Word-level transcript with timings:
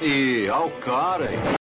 E 0.00 0.48
ao 0.48 0.70
cara. 0.70 1.57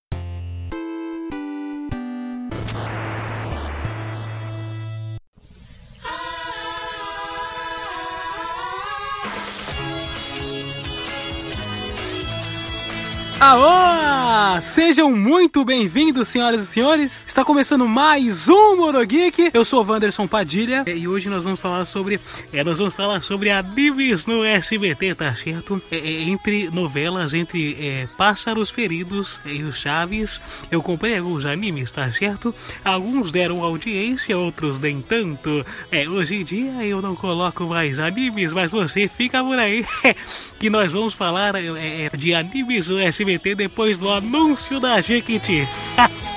Alô! 13.39 14.60
Sejam 14.62 15.12
muito 15.15 15.63
bem-vindos, 15.63 16.27
senhoras 16.27 16.63
e 16.63 16.65
senhores. 16.65 17.23
Está 17.27 17.45
começando 17.45 17.87
mais 17.87 18.49
um 18.49 18.77
Monogeek. 18.77 19.51
Eu 19.54 19.63
sou 19.63 19.83
o 19.83 19.87
Wanderson 19.87 20.27
Padilha 20.27 20.83
e 20.87 21.07
hoje 21.07 21.29
nós 21.29 21.43
vamos 21.43 21.59
falar 21.59 21.86
sobre. 21.86 22.19
É, 22.51 22.63
nós 22.63 22.79
vamos 22.79 22.95
falar 22.95 23.21
sobre 23.21 23.51
animes 23.51 24.25
no 24.25 24.43
SBT, 24.43 25.13
tá 25.13 25.36
certo? 25.36 25.79
É, 25.91 25.97
é, 25.97 26.23
entre 26.23 26.71
novelas, 26.71 27.36
entre 27.36 27.77
é, 27.79 28.07
Pássaros 28.18 28.71
Feridos 28.71 29.39
e 29.45 29.61
os 29.61 29.77
Chaves, 29.77 30.41
eu 30.71 30.82
comprei 30.82 31.15
alguns 31.15 31.46
animes, 31.46 31.91
tá 31.91 32.12
certo? 32.12 32.54
Alguns 32.84 33.32
deram 33.32 33.63
audiência, 33.63 34.35
outros 34.35 34.80
nem 34.80 34.99
tanto. 34.99 35.63
É, 35.91 36.10
hoje 36.10 36.38
em 36.38 36.44
dia 36.44 36.84
eu 36.84 37.04
não 37.04 37.16
coloco 37.16 37.66
mais 37.66 37.99
animes, 37.99 38.52
mas 38.52 38.72
você 38.72 39.08
fica 39.08 39.44
por 39.44 39.60
aí 39.60 39.85
que 40.58 40.72
nós 40.72 40.91
vamos 40.91 41.13
falar 41.13 41.54
é, 41.55 42.10
de 42.18 42.34
animes 42.34 42.88
no 42.88 42.98
SBT 42.98 43.27
depois 43.55 43.98
do 43.98 44.09
anúncio 44.09 44.80
da 44.80 45.02
Jequiti. 45.02 45.68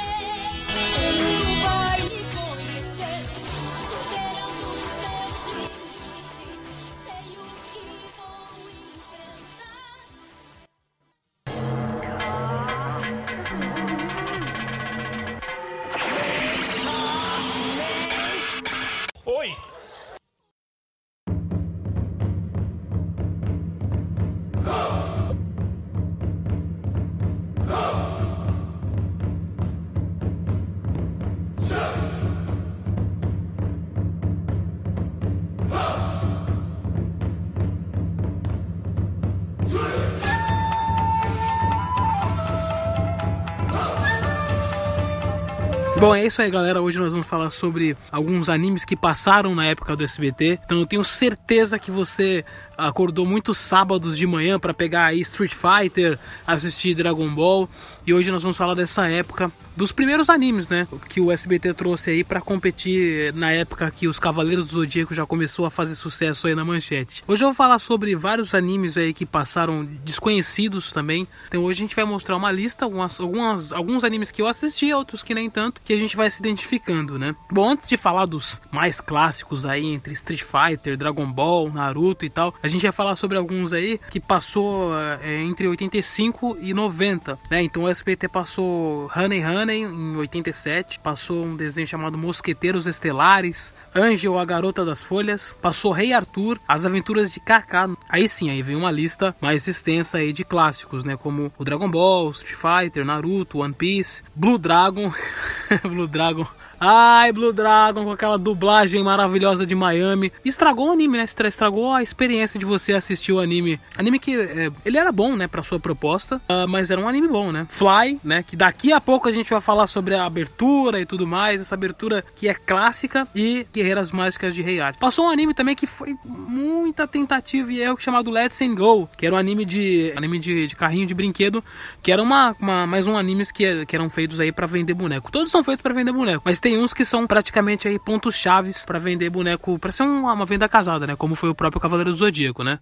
Bom, 46.00 46.14
é 46.14 46.24
isso 46.24 46.40
aí, 46.40 46.50
galera. 46.50 46.80
Hoje 46.80 46.98
nós 46.98 47.12
vamos 47.12 47.26
falar 47.26 47.50
sobre 47.50 47.94
alguns 48.10 48.48
animes 48.48 48.86
que 48.86 48.96
passaram 48.96 49.54
na 49.54 49.66
época 49.66 49.94
do 49.94 50.02
SBT. 50.02 50.58
Então 50.64 50.78
eu 50.78 50.86
tenho 50.86 51.04
certeza 51.04 51.78
que 51.78 51.90
você 51.90 52.42
acordou 52.88 53.26
muitos 53.26 53.58
sábados 53.58 54.16
de 54.16 54.26
manhã 54.26 54.58
para 54.58 54.74
pegar 54.74 55.06
aí 55.06 55.20
Street 55.20 55.54
Fighter, 55.54 56.18
assistir 56.46 56.94
Dragon 56.94 57.28
Ball. 57.28 57.68
E 58.06 58.14
hoje 58.14 58.30
nós 58.30 58.42
vamos 58.42 58.56
falar 58.56 58.74
dessa 58.74 59.08
época 59.08 59.52
dos 59.76 59.92
primeiros 59.92 60.28
animes, 60.28 60.68
né, 60.68 60.86
que 61.08 61.20
o 61.20 61.30
SBT 61.30 61.72
trouxe 61.74 62.10
aí 62.10 62.24
para 62.24 62.40
competir 62.40 63.32
na 63.34 63.50
época 63.52 63.90
que 63.90 64.08
os 64.08 64.18
Cavaleiros 64.18 64.66
do 64.66 64.72
Zodíaco 64.72 65.14
já 65.14 65.24
começou 65.24 65.64
a 65.64 65.70
fazer 65.70 65.94
sucesso 65.94 66.46
aí 66.46 66.54
na 66.54 66.64
manchete. 66.64 67.22
Hoje 67.26 67.44
eu 67.44 67.48
vou 67.48 67.54
falar 67.54 67.78
sobre 67.78 68.14
vários 68.14 68.54
animes 68.54 68.98
aí 68.98 69.14
que 69.14 69.24
passaram 69.24 69.84
desconhecidos 70.04 70.92
também. 70.92 71.26
Então 71.48 71.62
hoje 71.62 71.80
a 71.80 71.84
gente 71.84 71.96
vai 71.96 72.04
mostrar 72.04 72.36
uma 72.36 72.52
lista, 72.52 72.84
algumas, 72.84 73.20
algumas 73.20 73.72
alguns 73.72 74.04
animes 74.04 74.30
que 74.30 74.42
eu 74.42 74.46
assisti, 74.46 74.92
outros 74.92 75.22
que 75.22 75.34
nem 75.34 75.48
tanto, 75.48 75.80
que 75.82 75.92
a 75.92 75.96
gente 75.96 76.16
vai 76.16 76.30
se 76.30 76.40
identificando, 76.40 77.18
né? 77.18 77.34
Bom, 77.50 77.70
antes 77.70 77.88
de 77.88 77.96
falar 77.96 78.26
dos 78.26 78.60
mais 78.70 79.00
clássicos 79.00 79.64
aí 79.64 79.86
entre 79.86 80.12
Street 80.12 80.42
Fighter, 80.42 80.96
Dragon 80.96 81.30
Ball, 81.30 81.72
Naruto 81.72 82.24
e 82.24 82.30
tal, 82.30 82.54
a 82.62 82.68
gente 82.70 82.82
vai 82.82 82.92
falar 82.92 83.16
sobre 83.16 83.36
alguns 83.36 83.72
aí 83.72 84.00
que 84.10 84.20
passou 84.20 84.92
é, 84.98 85.42
entre 85.42 85.68
85 85.68 86.58
e 86.60 86.72
90, 86.72 87.38
né? 87.50 87.62
Então 87.62 87.84
o 87.84 87.88
SBT 87.88 88.28
passou 88.28 89.10
Honey 89.14 89.44
Honey 89.44 89.82
em 89.82 90.16
87, 90.16 91.00
passou 91.00 91.44
um 91.44 91.56
desenho 91.56 91.86
chamado 91.86 92.16
Mosqueteiros 92.16 92.86
Estelares, 92.86 93.74
Angel, 93.94 94.38
a 94.38 94.44
Garota 94.44 94.84
das 94.84 95.02
Folhas, 95.02 95.56
passou 95.60 95.92
Rei 95.92 96.12
Arthur, 96.12 96.58
As 96.66 96.86
Aventuras 96.86 97.32
de 97.32 97.40
Kaká. 97.40 97.90
Aí 98.08 98.28
sim, 98.28 98.50
aí 98.50 98.62
vem 98.62 98.76
uma 98.76 98.90
lista 98.90 99.34
mais 99.40 99.66
extensa 99.66 100.18
aí 100.18 100.32
de 100.32 100.44
clássicos, 100.44 101.04
né? 101.04 101.16
Como 101.16 101.52
o 101.58 101.64
Dragon 101.64 101.90
Ball, 101.90 102.30
Street 102.30 102.56
Fighter, 102.56 103.04
Naruto, 103.04 103.58
One 103.58 103.74
Piece, 103.74 104.22
Blue 104.34 104.58
Dragon, 104.58 105.12
Blue 105.82 106.06
Dragon 106.06 106.46
Ai, 106.80 107.30
Blue 107.30 107.52
Dragon 107.52 108.04
com 108.04 108.12
aquela 108.12 108.38
dublagem 108.38 109.04
maravilhosa 109.04 109.66
de 109.66 109.74
Miami. 109.74 110.32
Estragou 110.42 110.88
o 110.88 110.92
anime, 110.92 111.18
né? 111.18 111.24
Estragou 111.24 111.92
a 111.92 112.02
experiência 112.02 112.58
de 112.58 112.64
você 112.64 112.94
assistir 112.94 113.32
o 113.32 113.38
anime. 113.38 113.78
Anime 113.98 114.18
que 114.18 114.34
é, 114.34 114.70
ele 114.82 114.96
era 114.96 115.12
bom, 115.12 115.36
né, 115.36 115.46
pra 115.46 115.62
sua 115.62 115.78
proposta, 115.78 116.36
uh, 116.48 116.66
mas 116.66 116.90
era 116.90 116.98
um 116.98 117.06
anime 117.06 117.28
bom, 117.28 117.52
né? 117.52 117.66
Fly, 117.68 118.18
né? 118.24 118.42
Que 118.42 118.56
daqui 118.56 118.94
a 118.94 119.00
pouco 119.00 119.28
a 119.28 119.32
gente 119.32 119.50
vai 119.50 119.60
falar 119.60 119.86
sobre 119.88 120.14
a 120.14 120.24
abertura 120.24 120.98
e 120.98 121.04
tudo 121.04 121.26
mais. 121.26 121.60
Essa 121.60 121.74
abertura 121.74 122.24
que 122.34 122.48
é 122.48 122.54
clássica 122.54 123.28
e 123.34 123.66
Guerreiras 123.72 124.10
Mágicas 124.10 124.54
de 124.54 124.62
Rei 124.62 124.80
Art. 124.80 124.98
Passou 124.98 125.26
um 125.26 125.30
anime 125.30 125.52
também 125.52 125.74
que 125.74 125.86
foi 125.86 126.16
muita 126.24 127.06
tentativa 127.06 127.70
e 127.70 127.80
erro 127.80 128.00
chamado 128.00 128.30
Let's 128.30 128.60
and 128.62 128.74
Go, 128.74 129.06
que 129.18 129.26
era 129.26 129.34
um 129.34 129.38
anime 129.38 129.66
de 129.66 130.14
anime 130.16 130.38
de, 130.38 130.66
de 130.66 130.76
carrinho 130.76 131.06
de 131.06 131.14
brinquedo, 131.14 131.62
que 132.02 132.10
era 132.10 132.22
uma, 132.22 132.56
uma 132.58 132.86
mais 132.86 133.06
um 133.06 133.18
animes 133.18 133.50
que, 133.50 133.84
que 133.84 133.94
eram 133.94 134.08
feitos 134.08 134.40
aí 134.40 134.50
para 134.50 134.66
vender 134.66 134.94
boneco. 134.94 135.30
Todos 135.30 135.50
são 135.50 135.62
feitos 135.62 135.82
para 135.82 135.92
vender 135.92 136.12
boneco, 136.12 136.42
mas 136.44 136.58
tem 136.58 136.69
uns 136.76 136.92
que 136.92 137.04
são 137.04 137.26
praticamente 137.26 137.88
aí 137.88 137.98
pontos 137.98 138.34
chaves 138.34 138.84
para 138.84 138.98
vender 138.98 139.30
boneco, 139.30 139.78
para 139.78 139.92
ser 139.92 140.04
uma, 140.04 140.32
uma 140.32 140.46
venda 140.46 140.68
casada, 140.68 141.06
né? 141.06 141.16
Como 141.16 141.34
foi 141.34 141.48
o 141.50 141.54
próprio 141.54 141.80
Cavaleiro 141.80 142.10
do 142.10 142.16
Zodíaco, 142.16 142.62
né? 142.62 142.78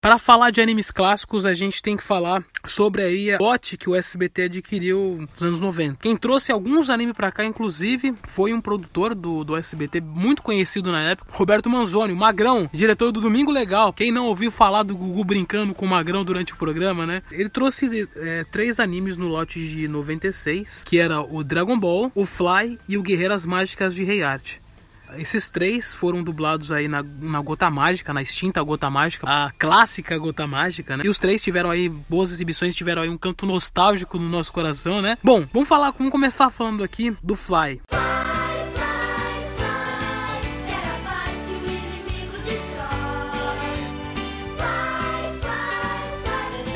Para 0.00 0.16
falar 0.16 0.52
de 0.52 0.60
animes 0.60 0.92
clássicos, 0.92 1.44
a 1.44 1.52
gente 1.52 1.82
tem 1.82 1.96
que 1.96 2.04
falar 2.04 2.44
sobre 2.64 3.02
aí 3.02 3.32
a 3.32 3.38
lote 3.40 3.76
que 3.76 3.90
o 3.90 3.96
SBT 3.96 4.42
adquiriu 4.42 5.26
nos 5.32 5.42
anos 5.42 5.60
90. 5.60 5.96
Quem 6.00 6.16
trouxe 6.16 6.52
alguns 6.52 6.88
animes 6.88 7.16
para 7.16 7.32
cá, 7.32 7.44
inclusive, 7.44 8.14
foi 8.28 8.52
um 8.52 8.60
produtor 8.60 9.12
do, 9.12 9.42
do 9.42 9.56
SBT 9.56 10.00
muito 10.00 10.40
conhecido 10.40 10.92
na 10.92 11.02
época, 11.02 11.32
Roberto 11.34 11.68
Manzoni, 11.68 12.12
o 12.12 12.16
Magrão, 12.16 12.70
diretor 12.72 13.10
do 13.10 13.20
Domingo 13.20 13.50
Legal. 13.50 13.92
Quem 13.92 14.12
não 14.12 14.26
ouviu 14.26 14.52
falar 14.52 14.84
do 14.84 14.96
Gugu 14.96 15.24
brincando 15.24 15.74
com 15.74 15.84
o 15.84 15.88
Magrão 15.88 16.24
durante 16.24 16.52
o 16.52 16.56
programa, 16.56 17.04
né? 17.04 17.20
Ele 17.32 17.48
trouxe 17.48 18.08
é, 18.14 18.44
três 18.52 18.78
animes 18.78 19.16
no 19.16 19.26
lote 19.26 19.58
de 19.58 19.88
96, 19.88 20.84
que 20.84 21.00
era 21.00 21.20
o 21.20 21.42
Dragon 21.42 21.76
Ball, 21.76 22.12
o 22.14 22.24
Fly 22.24 22.78
e 22.88 22.96
o 22.96 23.02
Guerreiras 23.02 23.44
Mágicas 23.44 23.96
de 23.96 24.04
Rei 24.04 24.22
Art. 24.22 24.58
Esses 25.16 25.48
três 25.48 25.94
foram 25.94 26.22
dublados 26.22 26.70
aí 26.70 26.88
na, 26.88 27.02
na 27.02 27.40
Gota 27.40 27.70
Mágica, 27.70 28.12
na 28.12 28.22
extinta 28.22 28.62
Gota 28.62 28.90
Mágica, 28.90 29.26
a 29.28 29.50
clássica 29.58 30.16
Gota 30.18 30.46
Mágica, 30.46 30.96
né? 30.96 31.04
E 31.04 31.08
os 31.08 31.18
três 31.18 31.42
tiveram 31.42 31.70
aí 31.70 31.88
boas 31.88 32.32
exibições, 32.32 32.74
tiveram 32.74 33.02
aí 33.02 33.08
um 33.08 33.18
canto 33.18 33.46
nostálgico 33.46 34.18
no 34.18 34.28
nosso 34.28 34.52
coração, 34.52 35.00
né? 35.00 35.16
Bom, 35.22 35.46
vamos 35.52 35.68
falar, 35.68 35.90
vamos 35.92 36.12
começar 36.12 36.50
falando 36.50 36.84
aqui 36.84 37.16
do 37.22 37.34
Fly. 37.34 37.80
É 37.90 38.07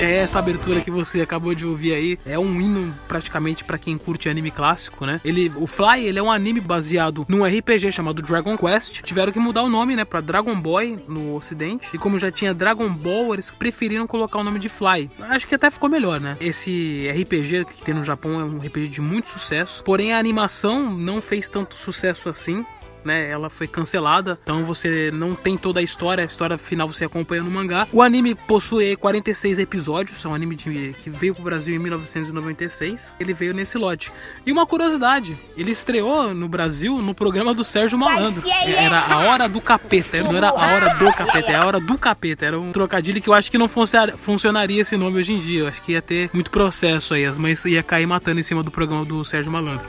essa 0.05 0.39
abertura 0.39 0.81
que 0.81 0.91
você 0.91 1.21
acabou 1.21 1.55
de 1.55 1.67
ouvir 1.67 1.95
aí 1.95 2.19
é 2.27 2.39
um 2.39 2.61
hino 2.61 2.95
praticamente 3.07 3.65
para 3.65 3.79
quem 3.79 3.97
curte 3.97 4.29
anime 4.29 4.51
clássico, 4.51 5.07
né? 5.07 5.21
Ele, 5.25 5.53
o 5.57 5.67
Fly, 5.67 6.07
ele 6.07 6.19
é 6.19 6.23
um 6.23 6.31
anime 6.31 6.61
baseado 6.61 7.25
num 7.29 7.45
RPG 7.45 7.93
chamado 7.93 8.23
Dragon 8.23 8.57
Quest. 8.57 9.03
Tiveram 9.03 9.33
que 9.33 9.39
mudar 9.39 9.63
o 9.63 9.69
nome, 9.69 9.97
né, 9.97 10.05
para 10.05 10.21
Dragon 10.21 10.59
Boy 10.59 10.99
no 11.09 11.37
ocidente. 11.37 11.89
E 11.93 11.99
como 11.99 12.19
já 12.19 12.31
tinha 12.31 12.55
Dragon 12.55 12.89
Ball, 12.89 13.35
eles 13.35 13.51
preferiram 13.51 14.07
colocar 14.07 14.39
o 14.39 14.45
nome 14.45 14.59
de 14.59 14.69
Fly. 14.69 15.11
Acho 15.21 15.47
que 15.47 15.55
até 15.55 15.71
ficou 15.71 15.89
melhor, 15.89 16.21
né? 16.21 16.37
Esse 16.41 17.09
RPG 17.11 17.65
que 17.67 17.85
tem 17.85 17.95
no 17.95 18.05
Japão 18.05 18.41
é 18.41 18.45
um 18.45 18.59
RPG 18.59 18.89
de 18.89 19.01
muito 19.01 19.29
sucesso. 19.29 19.83
Porém 19.85 20.13
a 20.13 20.19
animação 20.19 20.91
não 20.91 21.21
fez 21.21 21.49
tanto 21.49 21.75
sucesso 21.75 22.29
assim 22.29 22.65
né? 23.05 23.29
Ela 23.29 23.51
foi 23.51 23.67
cancelada, 23.67 24.39
então 24.43 24.65
você 24.65 25.11
não 25.13 25.35
tem 25.35 25.57
toda 25.57 25.81
a 25.81 25.83
história, 25.83 26.23
a 26.23 26.27
história 26.27 26.59
final 26.59 26.87
você 26.87 27.05
acompanha 27.05 27.43
no 27.43 27.51
mangá. 27.51 27.87
O 27.93 28.03
anime 28.03 28.35
possui 28.35 28.97
46 28.97 29.59
episódios, 29.59 30.25
é 30.25 30.29
um 30.29 30.35
anime 30.35 30.55
de, 30.55 30.95
que 31.03 31.11
veio 31.11 31.35
pro 31.35 31.45
Brasil 31.45 31.75
em 31.75 31.79
1996. 31.79 33.15
Ele 33.19 33.33
veio 33.33 33.55
nesse 33.55 33.79
lote. 33.79 34.13
E 34.47 34.53
uma 34.53 34.67
curiosidade, 34.67 35.37
ele 35.57 35.71
estreou 35.71 36.35
no 36.35 36.49
Brasil 36.49 36.99
no 36.99 37.15
programa 37.15 37.55
do 37.55 37.65
Sérgio 37.65 37.99
Malandro. 37.99 38.43
Era 38.49 39.01
a 39.01 39.19
hora 39.21 39.49
do 39.49 39.61
capeta, 39.61 40.23
não 40.23 40.37
era 40.37 40.49
a 40.49 40.53
hora 40.53 40.95
do 40.95 41.13
capeta, 41.13 41.53
é 41.53 41.55
a 41.57 41.67
hora 41.67 41.81
do 41.81 41.99
capeta. 41.99 42.47
Era 42.47 42.61
um 42.61 42.73
trocadilho 42.73 43.21
que 43.21 43.29
eu 43.29 43.35
acho 43.35 43.51
que 43.51 43.59
não 43.59 43.69
funcionaria 43.69 44.81
esse 44.81 44.97
nome 44.97 45.19
hoje 45.19 45.33
em 45.33 45.39
dia. 45.39 45.61
Eu 45.61 45.69
acho 45.69 45.83
que 45.83 45.93
ia 45.93 46.03
ter 46.03 46.31
muito 46.33 46.51
processo 46.51 47.15
aí, 47.15 47.25
as 47.25 47.39
mães 47.39 47.65
ia 47.65 47.83
cair 47.83 48.07
matando 48.07 48.41
em 48.41 48.43
cima 48.43 48.63
do 48.63 48.71
programa 48.71 49.05
do 49.05 49.25
Sérgio 49.25 49.51
Malandro. 49.51 49.87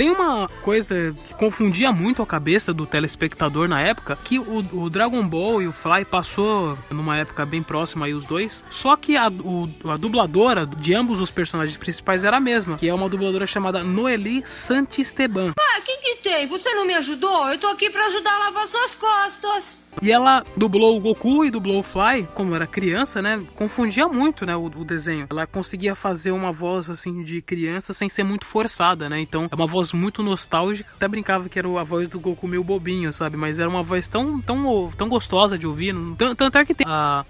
Tem 0.00 0.10
uma 0.10 0.48
coisa 0.62 1.14
que 1.28 1.34
confundia 1.34 1.92
muito 1.92 2.22
a 2.22 2.26
cabeça 2.26 2.72
do 2.72 2.86
telespectador 2.86 3.68
na 3.68 3.82
época, 3.82 4.16
que 4.24 4.38
o, 4.38 4.64
o 4.72 4.88
Dragon 4.88 5.22
Ball 5.28 5.60
e 5.60 5.68
o 5.68 5.74
Fly 5.74 6.06
passou 6.06 6.78
numa 6.90 7.18
época 7.18 7.44
bem 7.44 7.62
próxima 7.62 8.06
aí 8.06 8.14
os 8.14 8.24
dois, 8.24 8.64
só 8.70 8.96
que 8.96 9.14
a, 9.18 9.28
o, 9.28 9.68
a 9.90 9.98
dubladora 9.98 10.64
de 10.64 10.94
ambos 10.94 11.20
os 11.20 11.30
personagens 11.30 11.76
principais 11.76 12.24
era 12.24 12.38
a 12.38 12.40
mesma, 12.40 12.78
que 12.78 12.88
é 12.88 12.94
uma 12.94 13.10
dubladora 13.10 13.46
chamada 13.46 13.84
Noeli 13.84 14.40
Santisteban. 14.46 15.52
Ah, 15.60 15.80
que 15.82 15.94
que 15.98 16.22
tem? 16.22 16.46
Você 16.46 16.72
não 16.72 16.86
me 16.86 16.94
ajudou? 16.94 17.50
Eu 17.50 17.58
tô 17.58 17.66
aqui 17.66 17.90
pra 17.90 18.06
ajudar 18.06 18.36
a 18.36 18.38
lavar 18.38 18.68
suas 18.68 18.94
costas. 18.94 19.79
E 20.02 20.10
ela 20.10 20.44
dublou 20.56 20.96
o 20.96 21.00
Goku 21.00 21.44
e 21.44 21.50
dublou 21.50 21.80
o 21.80 21.82
Fly, 21.82 22.26
como 22.34 22.54
era 22.54 22.66
criança, 22.66 23.20
né? 23.20 23.40
Confundia 23.54 24.08
muito, 24.08 24.46
né, 24.46 24.56
o, 24.56 24.64
o, 24.64 24.84
desenho. 24.84 25.26
Ela 25.30 25.46
conseguia 25.46 25.94
fazer 25.94 26.32
uma 26.32 26.50
voz 26.50 26.88
assim 26.88 27.22
de 27.22 27.42
criança 27.42 27.92
sem 27.92 28.08
ser 28.08 28.22
muito 28.22 28.46
forçada, 28.46 29.08
né? 29.08 29.20
Então 29.20 29.48
é 29.50 29.54
uma 29.54 29.66
voz 29.66 29.92
muito 29.92 30.22
nostálgica. 30.22 30.90
Até 30.96 31.06
brincava 31.06 31.48
que 31.48 31.58
era 31.58 31.68
a 31.80 31.84
voz 31.84 32.08
do 32.08 32.18
Goku 32.18 32.48
meio 32.48 32.64
bobinho, 32.64 33.12
sabe? 33.12 33.36
Mas 33.36 33.60
era 33.60 33.68
uma 33.68 33.82
voz 33.82 34.08
tão, 34.08 34.40
tão, 34.40 34.90
tão 34.96 35.08
gostosa 35.08 35.58
de 35.58 35.66
ouvir. 35.66 35.94
Tanto 36.36 36.56
é 36.56 36.64
que 36.64 36.74
tem 36.74 36.86
a 36.88 37.24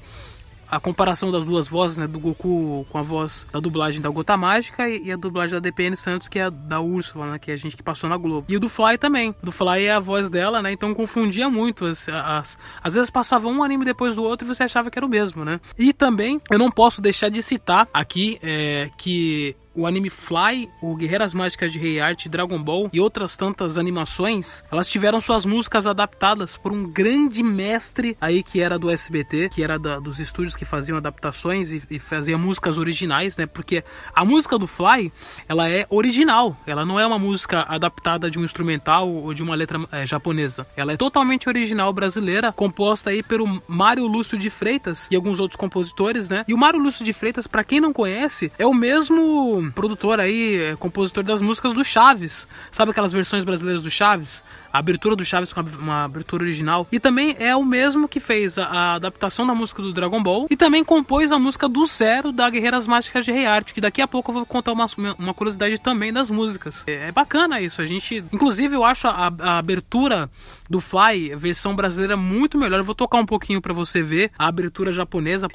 a 0.71 0.79
comparação 0.79 1.31
das 1.31 1.45
duas 1.45 1.67
vozes, 1.67 1.99
né, 1.99 2.07
do 2.07 2.19
Goku 2.19 2.87
com 2.89 2.99
a 2.99 3.03
voz 3.03 3.47
da 3.53 3.59
dublagem 3.61 4.01
da 4.01 4.09
Gota 4.09 4.37
Mágica 4.37 4.89
e 4.89 5.11
a 5.11 5.17
dublagem 5.17 5.55
da 5.55 5.61
DPN 5.61 5.97
Santos, 5.97 6.29
que 6.29 6.39
é 6.39 6.45
a 6.45 6.51
da 6.51 6.81
Úrsula, 6.81 7.33
né, 7.33 7.39
que 7.39 7.51
é 7.51 7.55
a 7.55 7.57
gente 7.57 7.77
que 7.77 7.83
passou 7.83 8.09
na 8.09 8.17
Globo. 8.17 8.47
E 8.49 8.57
o 8.57 8.61
do 8.61 8.69
Fly 8.69 8.99
também. 8.99 9.35
O 9.43 9.47
do 9.47 9.53
Fly 9.53 9.85
é 9.85 9.93
a 9.93 10.01
voz 10.01 10.31
dela, 10.31 10.63
né, 10.63 10.73
então 10.73 10.95
confundia 10.95 11.51
muito. 11.51 11.87
As, 11.87 12.09
as, 12.09 12.59
às 12.83 12.95
vezes 12.95 13.11
passava 13.11 13.49
um 13.49 13.63
anime 13.63 13.85
depois 13.85 14.17
do 14.17 14.23
outro 14.23 14.47
e 14.47 14.49
você 14.49 14.63
achava 14.63 14.91
que 14.91 14.99
era 14.99 15.07
o 15.07 15.09
mesmo, 15.09 15.45
né. 15.45 15.61
E 15.79 15.93
também, 15.93 16.41
eu 16.51 16.59
não 16.59 16.71
posso 16.71 17.01
deixar 17.01 17.29
de 17.29 17.43
citar 17.43 17.89
aqui 17.93 18.39
é, 18.43 18.91
que 18.97 19.57
o 19.75 19.87
anime 19.87 20.11
Fly, 20.11 20.69
o 20.81 20.97
Guerreiras 20.97 21.33
Mágicas 21.33 21.73
de 21.73 21.79
Rei 21.79 22.01
Art, 22.01 22.27
Dragon 22.29 22.63
Ball 22.63 22.91
e 22.93 23.01
outras 23.01 23.37
tantas 23.37 23.79
animações, 23.79 24.65
elas 24.71 24.89
tiveram 24.89 25.21
suas 25.21 25.47
músicas 25.47 25.87
adaptadas 25.87 26.57
por 26.57 26.73
um 26.73 26.89
grande 26.89 27.43
mestre 27.43 28.17
aí 28.21 28.43
que 28.43 28.61
era 28.61 28.79
do 28.79 28.91
SBT, 28.91 29.49
que 29.51 29.63
era 29.63 29.79
da, 29.79 29.99
dos 29.99 30.19
estúdios 30.19 30.57
que 30.57 30.65
faziam 30.65 30.99
adaptações 30.99 31.73
e, 31.73 31.83
e 31.91 31.99
fazia 31.99 32.37
músicas 32.37 32.79
originais, 32.79 33.37
né? 33.37 33.47
Porque 33.47 33.85
a 34.15 34.25
música 34.25 34.59
do 34.59 34.67
Fly, 34.67 35.13
ela 35.49 35.69
é 35.69 35.87
original, 35.89 36.57
ela 36.67 36.85
não 36.85 36.99
é 36.99 37.07
uma 37.07 37.19
música 37.19 37.63
adaptada 37.69 38.31
de 38.31 38.39
um 38.39 38.45
instrumental 38.45 39.09
ou 39.09 39.33
de 39.33 39.43
uma 39.43 39.55
letra 39.55 39.79
é, 39.93 40.05
japonesa. 40.05 40.67
Ela 40.77 40.93
é 40.93 40.97
totalmente 40.97 41.49
original 41.49 41.93
brasileira, 41.93 42.53
composta 42.53 43.11
aí 43.11 43.23
pelo 43.23 43.63
Mário 43.69 44.07
Lúcio 44.07 44.37
de 44.37 44.51
Freitas 44.51 45.09
e 45.11 45.17
alguns 45.17 45.39
outros 45.39 45.57
compositores, 45.57 46.29
né? 46.29 46.45
E 46.49 46.55
o 46.55 46.59
Mário 46.59 46.81
Lúcio 46.81 47.05
de 47.05 47.13
Freitas, 47.13 47.47
para 47.47 47.65
quem 47.65 47.81
não 47.81 47.93
conhece, 47.93 48.51
é 48.59 48.67
o 48.67 48.75
mesmo 48.75 49.60
produtor 49.69 50.21
aí, 50.21 50.63
é, 50.63 50.77
compositor 50.77 51.25
das 51.25 51.43
músicas 51.43 51.75
do 51.75 51.85
Chaves. 51.85 52.47
Sabe 52.71 52.93
aquelas 52.93 53.13
versões 53.13 53.45
brasileiras 53.45 53.83
do 53.83 53.91
Chaves? 53.91 54.43
A 54.73 54.79
abertura 54.79 55.17
do 55.17 55.25
Chaves 55.25 55.53
com 55.53 55.61
uma 55.61 56.05
abertura 56.05 56.45
original. 56.45 56.87
E 56.93 57.01
também 57.01 57.35
é 57.41 57.57
o 57.57 57.65
mesmo 57.65 58.07
que 58.07 58.21
fez 58.21 58.57
a, 58.57 58.67
a 58.67 58.95
adaptação 58.95 59.45
da 59.45 59.53
música 59.53 59.83
do 59.83 59.93
Dragon 59.93 60.23
Ball. 60.23 60.47
E 60.49 60.57
também 60.57 60.85
compôs 60.85 61.33
a 61.33 61.39
música 61.41 61.69
do 61.69 61.85
Zero 61.87 62.31
da 62.31 62.49
Guerreiras 62.49 62.87
Mágicas 62.87 63.25
de 63.25 63.33
Rei 63.33 63.47
Art. 63.47 63.73
Que 63.73 63.81
daqui 63.81 64.01
a 64.01 64.07
pouco 64.07 64.31
eu 64.31 64.35
vou 64.35 64.47
contar 64.47 64.73
uma, 64.73 64.87
uma 65.19 65.35
curiosidade 65.35 65.81
também 65.81 66.13
das 66.13 66.31
músicas. 66.31 66.85
É, 66.87 67.09
é 67.09 67.13
bacana 67.13 67.61
isso. 67.61 67.83
A 67.83 67.85
gente. 67.85 68.25
Inclusive, 68.33 68.77
eu 68.77 68.85
acho 68.85 69.09
a, 69.09 69.33
a 69.41 69.59
abertura 69.59 70.31
do 70.69 70.81
Fly, 70.81 71.35
versão 71.35 71.75
brasileira, 71.75 72.17
muito 72.17 72.57
melhor. 72.57 72.79
Eu 72.79 72.85
vou 72.85 72.95
tocar 72.95 73.19
um 73.19 73.27
pouquinho 73.27 73.61
para 73.61 73.75
você 73.75 74.03
ver 74.03 74.31
a 74.39 74.47
abertura 74.47 74.93
japonesa. 74.93 75.49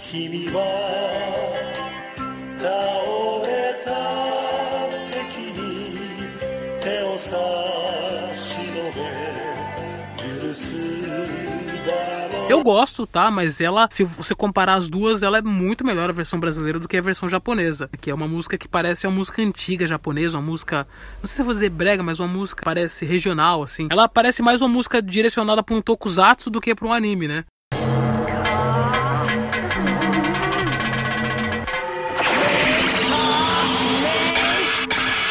Eu 12.48 12.62
gosto, 12.62 13.08
tá? 13.08 13.32
Mas 13.32 13.60
ela, 13.60 13.88
se 13.90 14.04
você 14.04 14.36
comparar 14.36 14.76
as 14.76 14.88
duas, 14.88 15.24
ela 15.24 15.40
é 15.40 15.42
muito 15.42 15.84
melhor 15.84 16.10
a 16.10 16.14
versão 16.14 16.40
brasileira 16.40 16.80
do 16.80 16.88
que 16.88 16.96
a 16.96 17.02
versão 17.02 17.28
japonesa. 17.28 17.90
Que 18.00 18.12
é 18.12 18.14
uma 18.14 18.28
música 18.28 18.56
que 18.56 18.68
parece 18.68 19.08
uma 19.08 19.16
música 19.16 19.42
antiga 19.42 19.88
japonesa, 19.88 20.38
uma 20.38 20.46
música, 20.46 20.88
não 21.22 21.28
sei 21.28 21.36
se 21.36 21.42
eu 21.42 21.46
vou 21.46 21.56
dizer 21.56 21.70
brega, 21.70 22.04
mas 22.04 22.20
uma 22.20 22.28
música 22.28 22.62
parece 22.64 23.04
regional, 23.04 23.64
assim. 23.64 23.88
Ela 23.90 24.08
parece 24.08 24.44
mais 24.44 24.62
uma 24.62 24.68
música 24.68 25.02
direcionada 25.02 25.64
para 25.64 25.76
um 25.76 25.82
tokusatsu 25.82 26.52
do 26.52 26.62
que 26.62 26.76
para 26.76 26.88
um 26.88 26.94
anime, 26.94 27.28
né? 27.28 27.46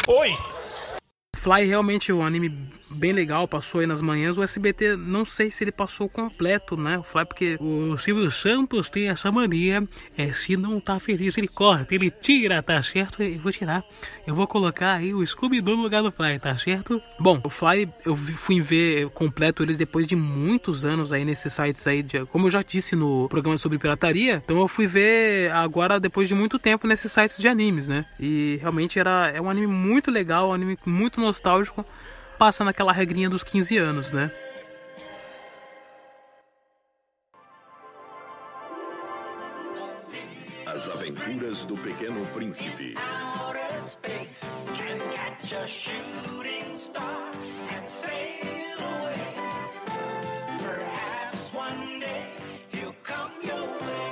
Oi! 0.07 0.37
Fly 1.37 1.65
realmente 1.65 2.11
é 2.11 2.13
um 2.13 2.25
anime 2.25 2.49
bem 2.95 3.11
legal, 3.11 3.47
passou 3.47 3.81
aí 3.81 3.87
nas 3.87 4.01
manhãs. 4.01 4.37
O 4.37 4.43
SBT, 4.43 4.95
não 4.95 5.25
sei 5.25 5.51
se 5.51 5.63
ele 5.63 5.71
passou 5.71 6.09
completo, 6.09 6.75
né? 6.77 7.01
Porque 7.27 7.57
o 7.59 7.97
Silvio 7.97 8.29
Santos 8.31 8.89
tem 8.89 9.09
essa 9.09 9.31
mania, 9.31 9.87
é, 10.17 10.31
se 10.33 10.57
não 10.57 10.79
tá 10.79 10.99
feliz, 10.99 11.37
ele 11.37 11.47
corta, 11.47 11.93
ele 11.93 12.09
tira, 12.09 12.61
tá 12.63 12.81
certo? 12.81 13.21
Eu 13.21 13.39
vou 13.39 13.51
tirar. 13.51 13.83
Eu 14.25 14.33
vou 14.33 14.47
colocar 14.47 14.93
aí 14.93 15.13
o 15.13 15.25
Scooby-Doo 15.25 15.77
no 15.77 15.83
lugar 15.83 16.01
do 16.01 16.11
Fly, 16.11 16.39
tá 16.39 16.57
certo? 16.57 17.01
Bom, 17.19 17.39
o 17.43 17.49
Fly, 17.49 17.89
eu 18.05 18.15
fui 18.15 18.61
ver 18.61 19.09
completo 19.09 19.63
eles 19.63 19.77
depois 19.77 20.07
de 20.07 20.15
muitos 20.15 20.85
anos 20.85 21.13
aí 21.13 21.25
nesses 21.25 21.53
sites 21.53 21.85
aí, 21.85 22.01
de, 22.01 22.25
como 22.25 22.47
eu 22.47 22.51
já 22.51 22.61
disse 22.61 22.95
no 22.95 23.27
programa 23.29 23.57
sobre 23.57 23.77
pirataria, 23.77 24.41
então 24.43 24.59
eu 24.59 24.67
fui 24.67 24.87
ver 24.87 25.51
agora 25.51 25.99
depois 25.99 26.27
de 26.27 26.35
muito 26.35 26.57
tempo 26.57 26.87
nesses 26.87 27.11
sites 27.11 27.37
de 27.37 27.47
animes, 27.47 27.87
né? 27.87 28.05
E 28.19 28.57
realmente 28.61 28.99
era, 28.99 29.31
é 29.33 29.41
um 29.41 29.49
anime 29.49 29.67
muito 29.67 30.09
legal, 30.09 30.49
um 30.49 30.53
anime 30.53 30.77
muito 30.85 31.19
nostálgico 31.19 31.85
passa 32.37 32.63
naquela 32.63 32.91
regrinha 32.91 33.29
dos 33.29 33.43
15 33.43 33.77
anos, 33.77 34.11
né? 34.11 34.31
As 40.65 40.89
Aventuras 40.89 41.65
do 41.65 41.77
Pequeno 41.77 42.25
Príncipe. 42.27 42.95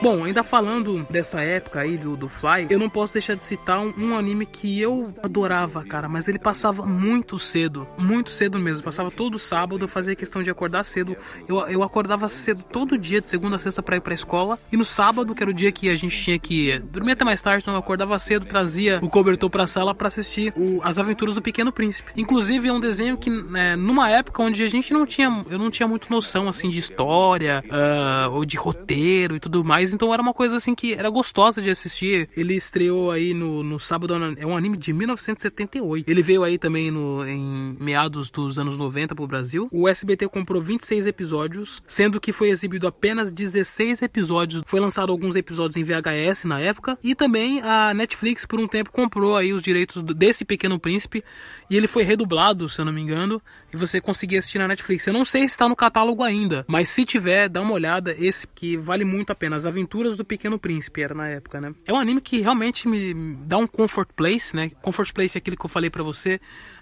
Bom, 0.03 0.25
ainda 0.25 0.44
falando 0.44 1.07
dessa 1.09 1.39
época 1.39 1.79
aí 1.79 1.97
do, 1.97 2.17
do 2.17 2.27
Fly, 2.27 2.67
eu 2.69 2.77
não 2.77 2.89
posso 2.89 3.13
deixar 3.13 3.35
de 3.35 3.45
citar 3.45 3.79
um, 3.79 3.94
um, 3.97 4.17
anime 4.17 4.45
que 4.45 4.77
eu 4.77 5.13
adorava, 5.23 5.81
cara, 5.85 6.09
mas 6.09 6.27
ele 6.27 6.38
passava 6.38 6.85
muito 6.85 7.39
cedo, 7.39 7.88
muito 7.97 8.29
cedo 8.29 8.59
mesmo. 8.59 8.83
Passava 8.83 9.09
todo 9.09 9.39
sábado, 9.39 9.85
eu 9.85 9.88
fazia 9.88 10.13
questão 10.13 10.44
de 10.44 10.51
acordar 10.51 10.83
cedo. 10.83 11.16
Eu, 11.47 11.66
eu 11.69 11.83
acordava 11.83 12.28
cedo 12.28 12.63
todo 12.63 12.97
dia, 12.97 13.21
de 13.21 13.28
segunda 13.28 13.56
a 13.56 13.59
sexta, 13.59 13.81
pra 13.81 13.95
ir 13.95 14.01
pra 14.01 14.13
escola. 14.13 14.59
E 14.69 14.75
no 14.75 14.83
sábado, 14.83 15.33
que 15.33 15.42
era 15.42 15.49
o 15.49 15.54
dia 15.54 15.71
que 15.71 15.89
a 15.89 15.95
gente 15.95 16.21
tinha 16.21 16.37
que 16.37 16.80
dormir 16.80 17.13
até 17.13 17.23
mais 17.23 17.42
tarde, 17.42 17.63
então 17.63 17.73
eu 17.73 17.80
acordava 17.80 18.19
cedo, 18.19 18.45
trazia 18.45 18.99
o 19.01 19.09
cobertor 19.09 19.49
pra 19.49 19.66
sala 19.66 19.95
para 19.95 20.09
assistir 20.09 20.54
o, 20.57 20.81
As 20.83 20.99
Aventuras 20.99 21.35
do 21.35 21.42
Pequeno 21.42 21.71
Príncipe. 21.71 22.11
Inclusive, 22.18 22.68
é 22.68 22.73
um 22.73 22.80
desenho 22.81 23.18
que, 23.18 23.30
né, 23.30 23.78
numa 23.78 24.09
época 24.09 24.44
onde 24.44 24.66
a 24.66 24.68
gente 24.68 24.94
não 24.94 25.06
tinha, 25.06 25.30
eu 25.49 25.57
não 25.57 25.71
tinha 25.71 25.87
muito 25.87 26.11
noção, 26.11 26.49
assim, 26.49 26.69
de 26.69 26.78
história, 26.78 27.63
uh, 27.68 28.35
ou 28.35 28.44
de 28.44 28.57
roteiro 28.57 29.37
e 29.37 29.39
tudo 29.39 29.63
mais 29.63 29.93
então 29.94 30.14
era 30.14 30.21
uma 30.21 30.33
coisa 30.33 30.57
assim 30.57 30.76
que 30.76 30.94
era 30.94 31.09
gostosa 31.09 31.62
de 31.62 31.69
assistir. 31.69 32.30
Ele 32.35 32.56
estreou 32.56 33.12
aí 33.12 33.33
no, 33.33 33.64
no 33.64 33.80
sábado, 33.80 34.14
é 34.38 34.45
um 34.45 34.56
anime 34.56 34.78
de 34.78 34.94
1978. 34.94 36.09
Ele 36.09 36.21
veio 36.21 36.44
aí 36.44 36.57
também 36.57 36.92
no, 36.92 37.26
em 37.28 37.76
meados 37.80 38.30
dos 38.30 38.57
anos 38.57 38.78
90 38.78 39.16
pro 39.16 39.28
Brasil. 39.28 39.68
O 39.71 39.88
SBT 39.88 40.28
comprou 40.28 40.62
26 40.62 41.06
episódios, 41.06 41.81
sendo 41.88 42.19
que 42.19 42.31
foi 42.31 42.50
exibido 42.50 42.88
apenas 42.88 43.31
16 43.31 44.02
episódios. 44.02 44.64
Foi 44.66 44.80
lançado 44.80 45.12
alguns 45.12 45.35
episódios 45.35 45.78
em 45.78 45.83
VHS 45.83 46.45
na 46.45 46.59
época. 46.59 46.97
E 47.04 47.16
também 47.16 47.62
a 47.62 47.94
Netflix 47.94 48.45
por 48.45 48.59
um 48.59 48.68
tempo 48.68 48.92
comprou 48.92 49.38
aí 49.38 49.54
os 49.54 49.62
direitos 49.62 50.02
desse 50.02 50.45
Pequeno 50.45 50.80
Príncipe 50.80 51.23
e 51.69 51.78
ele 51.78 51.88
foi 51.88 52.04
redublado, 52.04 52.69
se 52.69 52.80
eu 52.80 52.85
não 52.85 52.94
me 52.94 53.02
engano, 53.02 53.42
e 53.73 53.78
você 53.78 54.00
conseguia 54.00 54.40
assistir 54.40 54.59
na 54.59 54.68
Netflix. 54.68 55.07
Eu 55.07 55.14
não 55.14 55.26
sei 55.26 55.47
se 55.47 55.56
está 55.56 55.68
no 55.68 55.76
catálogo 55.76 56.21
ainda, 56.21 56.64
mas 56.68 56.90
se 56.90 57.04
tiver, 57.04 57.50
dá 57.50 57.62
uma 57.62 57.73
olhada. 57.73 58.16
Esse 58.19 58.45
que 58.45 58.78
vale 58.78 59.04
muito 59.04 59.31
a 59.31 59.35
pena. 59.35 59.56
As 59.56 59.66
Aventuras 59.83 60.16
do 60.16 60.23
Pequeno 60.23 60.57
Príncipe 60.57 61.02
era 61.02 61.13
na 61.13 61.28
época, 61.28 61.59
né? 61.59 61.75
É 61.85 61.92
um 61.92 61.99
anime 61.99 62.21
que 62.21 62.40
realmente 62.40 62.87
me 62.87 63.35
dá 63.45 63.57
um 63.57 63.68
comfort 63.68 64.07
place, 64.16 64.56
né? 64.56 64.71
Comfort 64.81 65.11
place 65.13 65.37
é 65.37 65.40
aquilo 65.40 65.57
que 65.57 65.66
eu 65.66 65.69
falei 65.69 65.90
para 65.90 66.02
você 66.02 66.40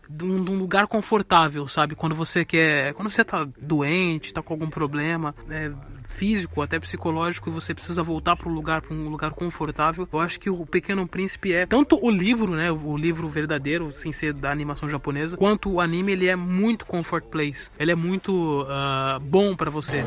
de 0.07 0.23
um, 0.23 0.43
de 0.43 0.51
um, 0.51 0.57
lugar 0.57 0.85
confortável, 0.85 1.67
sabe? 1.67 1.95
Quando 1.95 2.13
você 2.13 2.45
quer. 2.45 2.93
Quando 2.93 3.09
você 3.09 3.23
tá 3.23 3.47
doente, 3.59 4.31
tá 4.31 4.43
com 4.43 4.53
algum 4.53 4.69
problema 4.69 5.33
é, 5.49 5.71
físico, 6.09 6.61
até 6.61 6.79
psicológico, 6.79 7.49
e 7.49 7.53
você 7.53 7.73
precisa 7.73 8.03
voltar 8.03 8.35
para 8.35 8.47
um 8.47 8.53
lugar, 8.53 8.83
para 8.83 8.93
um 8.93 9.09
lugar 9.09 9.31
confortável. 9.31 10.07
Eu 10.13 10.19
acho 10.19 10.39
que 10.39 10.49
o 10.49 10.63
Pequeno 10.63 11.07
Príncipe 11.07 11.53
é 11.53 11.65
tanto 11.65 11.97
o 11.99 12.09
livro, 12.11 12.51
né? 12.51 12.71
O 12.71 12.95
livro 12.95 13.27
verdadeiro, 13.27 13.91
sem 13.91 14.11
ser 14.11 14.31
da 14.31 14.51
animação 14.51 14.87
japonesa, 14.87 15.37
quanto 15.37 15.71
o 15.71 15.81
anime, 15.81 16.11
ele 16.11 16.27
é 16.27 16.35
muito 16.35 16.85
comfort 16.85 17.23
place. 17.25 17.71
Ele 17.79 17.91
é 17.91 17.95
muito 17.95 18.61
uh, 18.61 19.19
bom 19.19 19.55
para 19.55 19.71
você. 19.71 20.03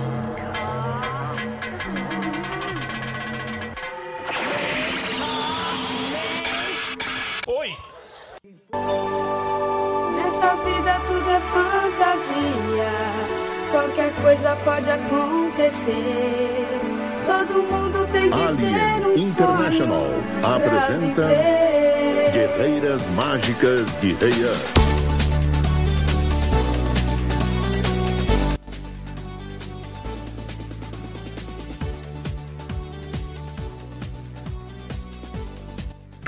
Nessa 10.54 10.62
vida 10.62 11.00
fantasia. 11.52 12.92
Qualquer 13.72 14.12
coisa 14.22 14.56
pode 14.64 14.88
acontecer. 14.88 16.68
Todo 17.26 17.62
mundo 17.64 18.06
tem 18.12 18.30
que 18.30 18.40
Alien 18.40 18.74
ter 18.74 19.06
um 19.06 19.16
International 19.16 20.04
sonho 20.04 20.54
apresenta. 20.54 21.28
Guerreiras 22.32 23.02
Mágicas 23.16 24.00
de 24.00 24.14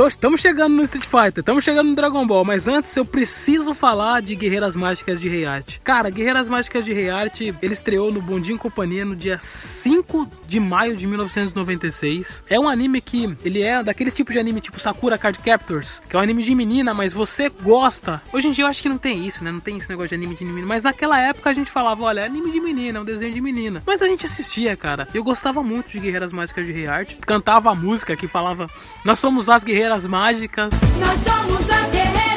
Estamos 0.07 0.41
chegando 0.41 0.75
no 0.75 0.85
Street 0.85 1.05
Fighter, 1.05 1.41
estamos 1.41 1.65
chegando 1.65 1.89
no 1.89 1.97
Dragon 1.97 2.25
Ball, 2.25 2.45
mas 2.45 2.69
antes 2.69 2.97
eu 2.97 3.05
preciso 3.05 3.75
falar 3.75 4.23
de 4.23 4.37
Guerreiras 4.37 4.77
Mágicas 4.77 5.21
de 5.21 5.29
Heiart. 5.29 5.79
Cara, 5.83 6.11
Guerreiras 6.11 6.49
Mágicas 6.49 6.85
de 6.85 6.93
Heiart, 6.93 7.41
ele 7.41 7.73
estreou 7.73 8.13
no 8.13 8.23
Bondinho 8.23 8.57
Companhia 8.57 9.05
no 9.05 9.17
dia 9.17 9.39
5 9.41 10.31
de 10.47 10.61
maio 10.61 10.97
de 10.97 11.07
1996. 11.09 12.45
É 12.49 12.59
um 12.59 12.69
anime 12.69 13.01
que 13.01 13.37
ele 13.45 13.63
é 13.63 13.83
daqueles 13.83 14.15
tipos 14.15 14.33
de 14.33 14.39
anime 14.39 14.61
tipo 14.61 14.79
Sakura 14.79 15.19
Card 15.19 15.41
Captors, 15.41 16.01
que 16.09 16.15
é 16.15 16.19
um 16.19 16.23
anime 16.23 16.45
de 16.45 16.55
menina, 16.55 16.95
mas 16.95 17.13
você 17.13 17.49
gosta. 17.49 18.23
Hoje 18.33 18.47
em 18.49 18.53
dia 18.53 18.65
eu 18.65 18.69
acho 18.69 18.83
que 18.83 18.89
não 18.89 18.99
tem 18.99 19.27
isso, 19.27 19.43
né? 19.43 19.51
Não 19.51 19.61
tem 19.61 19.77
esse 19.77 19.89
negócio 19.89 20.11
de 20.11 20.15
anime 20.15 20.37
de 20.37 20.45
menina, 20.45 20.67
mas 20.67 20.85
naquela 20.85 21.21
época 21.21 21.51
a 21.51 21.53
gente 21.53 21.71
falava, 21.71 22.05
olha, 22.05 22.21
é 22.21 22.27
anime 22.27 22.53
de 22.53 22.61
menina, 22.61 22.99
é 22.99 23.03
um 23.03 23.05
desenho 23.05 23.35
de 23.35 23.41
menina. 23.41 23.83
Mas 23.85 24.01
a 24.03 24.07
gente 24.07 24.25
assistia, 24.25 24.77
cara. 24.77 25.09
Eu 25.13 25.25
gostava 25.25 25.63
muito 25.63 25.91
de 25.91 25.99
Guerreiras 25.99 26.33
Mágicas 26.33 26.65
de 26.65 26.73
Heiart. 26.73 27.17
Cantava 27.23 27.71
a 27.71 27.75
música 27.75 28.17
que 28.17 28.29
falava: 28.29 28.69
"Nós 29.05 29.19
somos 29.19 29.49
as 29.49 29.65
guerreiras 29.65 29.96
mágicas". 30.05 30.73
Nós 30.99 31.19
somos 31.23 31.71
as 31.71 31.91
guerreiras 31.91 32.36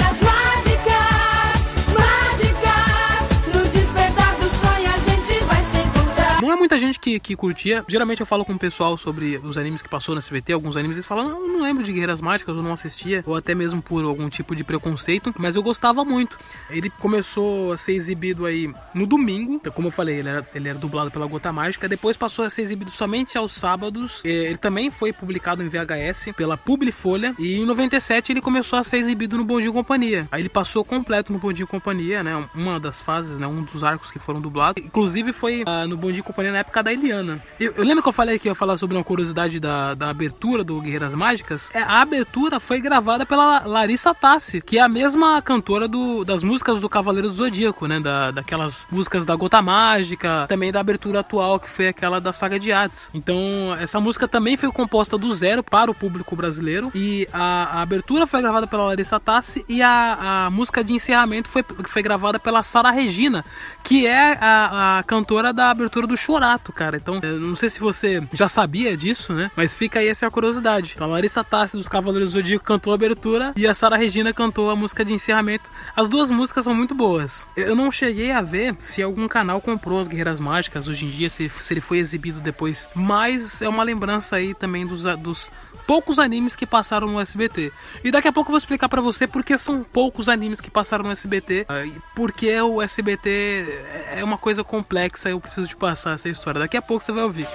Não 6.49 6.55
é 6.55 6.57
muita 6.57 6.79
gente 6.79 6.99
que, 6.99 7.19
que 7.19 7.35
curtia. 7.35 7.85
Geralmente 7.87 8.21
eu 8.21 8.25
falo 8.25 8.43
com 8.43 8.53
o 8.53 8.57
pessoal 8.57 8.97
sobre 8.97 9.37
os 9.37 9.55
animes 9.55 9.83
que 9.83 9.87
passou 9.87 10.15
na 10.15 10.19
SBT. 10.19 10.51
Alguns 10.51 10.75
animes 10.75 10.97
eles 10.97 11.05
falam, 11.05 11.29
não, 11.29 11.47
não 11.47 11.61
lembro 11.61 11.83
de 11.83 11.91
Guerreiras 11.91 12.19
Mágicas, 12.19 12.57
eu 12.57 12.63
não 12.63 12.73
assistia. 12.73 13.23
Ou 13.27 13.35
até 13.35 13.53
mesmo 13.53 13.83
por 13.83 14.03
algum 14.03 14.27
tipo 14.29 14.55
de 14.55 14.63
preconceito. 14.63 15.31
Mas 15.37 15.55
eu 15.55 15.61
gostava 15.61 16.03
muito. 16.03 16.39
Ele 16.71 16.89
começou 16.89 17.71
a 17.71 17.77
ser 17.77 17.93
exibido 17.93 18.47
aí 18.47 18.73
no 18.95 19.05
domingo. 19.05 19.53
Então, 19.53 19.71
como 19.71 19.89
eu 19.89 19.91
falei, 19.91 20.15
ele 20.15 20.29
era, 20.29 20.49
ele 20.55 20.69
era 20.69 20.79
dublado 20.79 21.11
pela 21.11 21.27
Gota 21.27 21.53
Mágica. 21.53 21.87
Depois 21.87 22.17
passou 22.17 22.43
a 22.43 22.49
ser 22.49 22.63
exibido 22.63 22.89
somente 22.89 23.37
aos 23.37 23.51
sábados. 23.51 24.25
Eh, 24.25 24.29
Ele 24.29 24.57
também 24.57 24.89
foi 24.89 25.13
publicado 25.13 25.61
em 25.61 25.69
VHS 25.69 26.33
pela 26.35 26.57
Publifolha. 26.57 27.35
E 27.37 27.59
em 27.59 27.65
97 27.67 28.31
ele 28.31 28.41
começou 28.41 28.79
a 28.79 28.81
ser 28.81 28.97
exibido 28.97 29.37
no 29.37 29.45
Bondinho 29.45 29.71
Companhia. 29.71 30.27
Aí 30.31 30.41
ele 30.41 30.49
passou 30.49 30.83
completo 30.83 31.31
no 31.31 31.37
Bondinho 31.37 31.67
Companhia, 31.67 32.23
né? 32.23 32.49
Uma 32.55 32.79
das 32.79 32.99
fases, 32.99 33.37
né? 33.37 33.45
Um 33.45 33.61
dos 33.61 33.83
arcos 33.83 34.09
que 34.09 34.17
foram 34.17 34.41
dublados. 34.41 34.83
Inclusive 34.83 35.31
foi 35.31 35.63
ah, 35.67 35.85
no 35.85 35.95
Bondinho 35.95 36.23
Companhia 36.23 36.38
na 36.47 36.59
época 36.59 36.81
da 36.81 36.91
Eliana. 36.91 37.41
Eu, 37.59 37.73
eu 37.75 37.83
lembro 37.83 38.01
que 38.01 38.09
eu 38.09 38.13
falei 38.13 38.39
que 38.39 38.47
eu 38.47 38.51
ia 38.51 38.55
falar 38.55 38.77
sobre 38.77 38.95
uma 38.95 39.03
curiosidade 39.03 39.59
da, 39.59 39.93
da 39.93 40.09
abertura 40.09 40.63
do 40.63 40.79
Guerreiras 40.81 41.13
Mágicas. 41.13 41.69
É, 41.73 41.81
a 41.81 42.01
abertura 42.01 42.59
foi 42.59 42.79
gravada 42.79 43.25
pela 43.25 43.65
Larissa 43.65 44.13
Tassi, 44.13 44.61
que 44.61 44.77
é 44.77 44.81
a 44.81 44.89
mesma 44.89 45.41
cantora 45.41 45.87
do, 45.87 46.23
das 46.23 46.43
músicas 46.43 46.79
do 46.79 46.89
Cavaleiro 46.89 47.27
do 47.27 47.33
Zodíaco, 47.33 47.87
né? 47.87 47.99
Da, 47.99 48.31
daquelas 48.31 48.87
músicas 48.91 49.25
da 49.25 49.35
Gota 49.35 49.61
Mágica, 49.61 50.45
também 50.47 50.71
da 50.71 50.79
abertura 50.79 51.19
atual, 51.19 51.59
que 51.59 51.69
foi 51.69 51.87
aquela 51.87 52.19
da 52.19 52.33
saga 52.33 52.59
de 52.59 52.71
Hades. 52.71 53.09
Então, 53.13 53.75
essa 53.79 53.99
música 53.99 54.27
também 54.27 54.57
foi 54.57 54.71
composta 54.71 55.17
do 55.17 55.31
zero 55.33 55.63
para 55.63 55.91
o 55.91 55.95
público 55.95 56.35
brasileiro. 56.35 56.91
E 56.95 57.27
a, 57.33 57.79
a 57.79 57.81
abertura 57.81 58.25
foi 58.25 58.41
gravada 58.41 58.67
pela 58.67 58.83
Larissa 58.87 59.19
Tassi 59.19 59.65
e 59.67 59.81
a, 59.81 60.45
a 60.45 60.49
música 60.49 60.83
de 60.83 60.93
encerramento 60.93 61.49
foi, 61.49 61.63
foi 61.85 62.01
gravada 62.01 62.39
pela 62.39 62.63
Sara 62.63 62.91
Regina, 62.91 63.43
que 63.83 64.05
é 64.05 64.37
a, 64.39 64.99
a 64.99 65.03
cantora 65.03 65.51
da 65.53 65.69
abertura 65.69 66.07
do 66.07 66.15
Chorato, 66.29 66.71
cara. 66.71 66.97
Então, 66.97 67.19
não 67.19 67.55
sei 67.55 67.69
se 67.69 67.79
você 67.79 68.21
já 68.33 68.47
sabia 68.47 68.95
disso, 68.95 69.33
né? 69.33 69.49
Mas 69.55 69.73
fica 69.73 69.99
aí 69.99 70.07
essa 70.07 70.29
curiosidade. 70.29 70.93
Então, 70.93 71.07
a 71.07 71.11
Larissa 71.11 71.43
Tassi 71.43 71.75
dos 71.75 71.87
Cavaleiros 71.87 72.33
do 72.33 72.33
Zodíaco 72.33 72.63
cantou 72.63 72.93
a 72.93 72.95
abertura 72.95 73.51
e 73.57 73.67
a 73.67 73.73
Sara 73.73 73.97
Regina 73.97 74.31
cantou 74.31 74.69
a 74.69 74.75
música 74.75 75.03
de 75.03 75.11
encerramento. 75.11 75.65
As 75.95 76.07
duas 76.07 76.29
músicas 76.29 76.65
são 76.65 76.75
muito 76.75 76.93
boas. 76.93 77.47
Eu 77.57 77.75
não 77.75 77.89
cheguei 77.89 78.31
a 78.31 78.41
ver 78.41 78.75
se 78.77 79.01
algum 79.01 79.27
canal 79.27 79.59
comprou 79.59 79.99
as 79.99 80.07
Guerreiras 80.07 80.39
Mágicas 80.39 80.87
hoje 80.87 81.05
em 81.05 81.09
dia, 81.09 81.29
se, 81.29 81.49
se 81.49 81.73
ele 81.73 81.81
foi 81.81 81.97
exibido 81.97 82.39
depois. 82.39 82.87
Mas 82.93 83.61
é 83.61 83.67
uma 83.67 83.83
lembrança 83.83 84.35
aí 84.35 84.53
também 84.53 84.85
dos, 84.85 85.03
dos 85.17 85.51
poucos 85.89 86.19
animes 86.19 86.55
que 86.55 86.67
passaram 86.67 87.07
no 87.07 87.19
SBT. 87.19 87.71
E 88.03 88.11
daqui 88.11 88.27
a 88.27 88.31
pouco 88.31 88.49
eu 88.49 88.51
vou 88.51 88.59
explicar 88.59 88.87
pra 88.87 89.01
você 89.01 89.25
porque 89.25 89.57
são 89.57 89.83
poucos 89.83 90.29
animes 90.29 90.61
que 90.61 90.69
passaram 90.69 91.03
no 91.03 91.09
SBT, 91.09 91.65
ah, 91.67 91.83
e 91.83 91.91
porque 92.13 92.61
o 92.61 92.79
SBT 92.79 93.65
é 94.11 94.23
uma 94.23 94.37
coisa 94.37 94.63
complexa, 94.63 95.29
eu 95.29 95.41
preciso 95.41 95.67
te 95.67 95.75
passar 95.75 96.13
essa 96.13 96.29
história. 96.29 96.59
Daqui 96.59 96.77
a 96.77 96.81
pouco 96.81 97.03
você 97.03 97.11
vai 97.11 97.23
ouvir. 97.23 97.47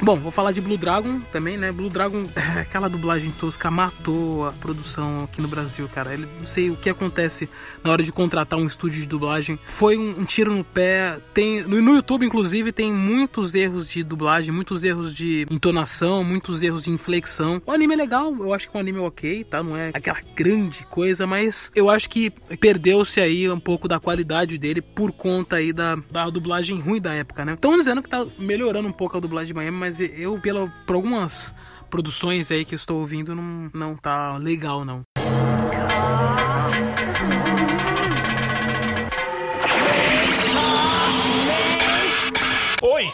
Bom, 0.00 0.16
vou 0.16 0.30
falar 0.30 0.52
de 0.52 0.60
Blue 0.60 0.76
Dragon 0.76 1.20
também, 1.32 1.56
né? 1.56 1.72
Blue 1.72 1.88
Dragon, 1.88 2.24
aquela 2.60 2.88
dublagem 2.88 3.30
tosca 3.30 3.70
matou 3.70 4.46
a 4.46 4.52
produção 4.52 5.24
aqui 5.24 5.40
no 5.40 5.48
Brasil, 5.48 5.88
cara. 5.88 6.12
Ele, 6.12 6.28
não 6.38 6.46
sei 6.46 6.70
o 6.70 6.76
que 6.76 6.90
acontece 6.90 7.48
na 7.82 7.90
hora 7.90 8.02
de 8.02 8.12
contratar 8.12 8.58
um 8.58 8.66
estúdio 8.66 9.00
de 9.00 9.06
dublagem. 9.06 9.58
Foi 9.64 9.96
um, 9.96 10.20
um 10.20 10.24
tiro 10.24 10.54
no 10.54 10.62
pé. 10.62 11.18
Tem 11.32 11.62
no, 11.62 11.80
no 11.80 11.94
YouTube, 11.94 12.26
inclusive, 12.26 12.72
tem 12.72 12.92
muitos 12.92 13.54
erros 13.54 13.88
de 13.88 14.02
dublagem, 14.02 14.52
muitos 14.52 14.84
erros 14.84 15.14
de 15.14 15.46
entonação, 15.50 16.22
muitos 16.22 16.62
erros 16.62 16.84
de 16.84 16.90
inflexão. 16.90 17.60
O 17.64 17.72
anime 17.72 17.94
é 17.94 17.96
legal, 17.96 18.34
eu 18.36 18.52
acho 18.52 18.70
que 18.70 18.76
o 18.76 18.80
anime 18.80 18.98
é 18.98 19.02
ok, 19.02 19.44
tá? 19.44 19.62
Não 19.62 19.76
é 19.76 19.90
aquela 19.94 20.20
grande 20.34 20.84
coisa, 20.86 21.26
mas 21.26 21.70
eu 21.74 21.88
acho 21.88 22.08
que 22.10 22.30
perdeu-se 22.60 23.20
aí 23.20 23.50
um 23.50 23.60
pouco 23.60 23.88
da 23.88 23.98
qualidade 23.98 24.58
dele 24.58 24.82
por 24.82 25.10
conta 25.10 25.56
aí 25.56 25.72
da, 25.72 25.96
da 26.10 26.28
dublagem 26.28 26.78
ruim 26.78 27.00
da 27.00 27.14
época, 27.14 27.44
né? 27.44 27.54
Estão 27.54 27.76
dizendo 27.76 28.02
que 28.02 28.10
tá 28.10 28.26
melhorando 28.38 28.88
um 28.88 28.92
pouco 28.92 29.16
a 29.16 29.20
dublagem 29.20 29.48
de 29.48 29.54
Miami, 29.54 29.78
mas 29.78 29.85
eu, 30.00 30.38
pela, 30.40 30.68
por 30.86 30.96
algumas 30.96 31.54
produções 31.88 32.50
aí 32.50 32.64
que 32.64 32.74
eu 32.74 32.76
estou 32.76 33.00
ouvindo, 33.00 33.34
não, 33.34 33.70
não 33.72 33.96
tá 33.96 34.36
legal, 34.36 34.84
não. 34.84 35.02
Oi! 42.82 43.12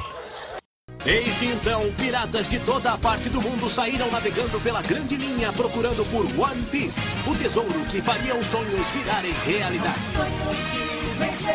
Desde 1.05 1.47
então, 1.47 1.93
piratas 1.97 2.49
de 2.49 2.59
toda 2.61 2.93
a 2.93 2.99
parte 2.99 3.29
do 3.29 3.41
mundo 3.43 3.69
saíram 3.69 4.11
navegando 4.11 4.61
pela 4.61 4.81
grande 4.83 5.17
linha 5.17 5.52
procurando 5.52 6.05
por 6.11 6.25
One 6.41 6.62
Piece, 6.71 7.00
o 7.26 7.35
tesouro 7.35 7.85
que 7.91 8.00
faria 8.00 8.37
os 8.37 8.47
sonhos 8.47 8.91
virarem 8.91 9.33
realidade. 9.45 9.99
sonhos 10.14 10.57
de 10.73 11.19
vencer, 11.19 11.55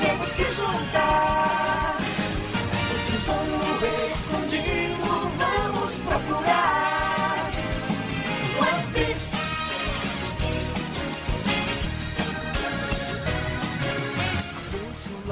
temos 0.00 0.34
que 0.34 0.52
juntar. 0.52 1.69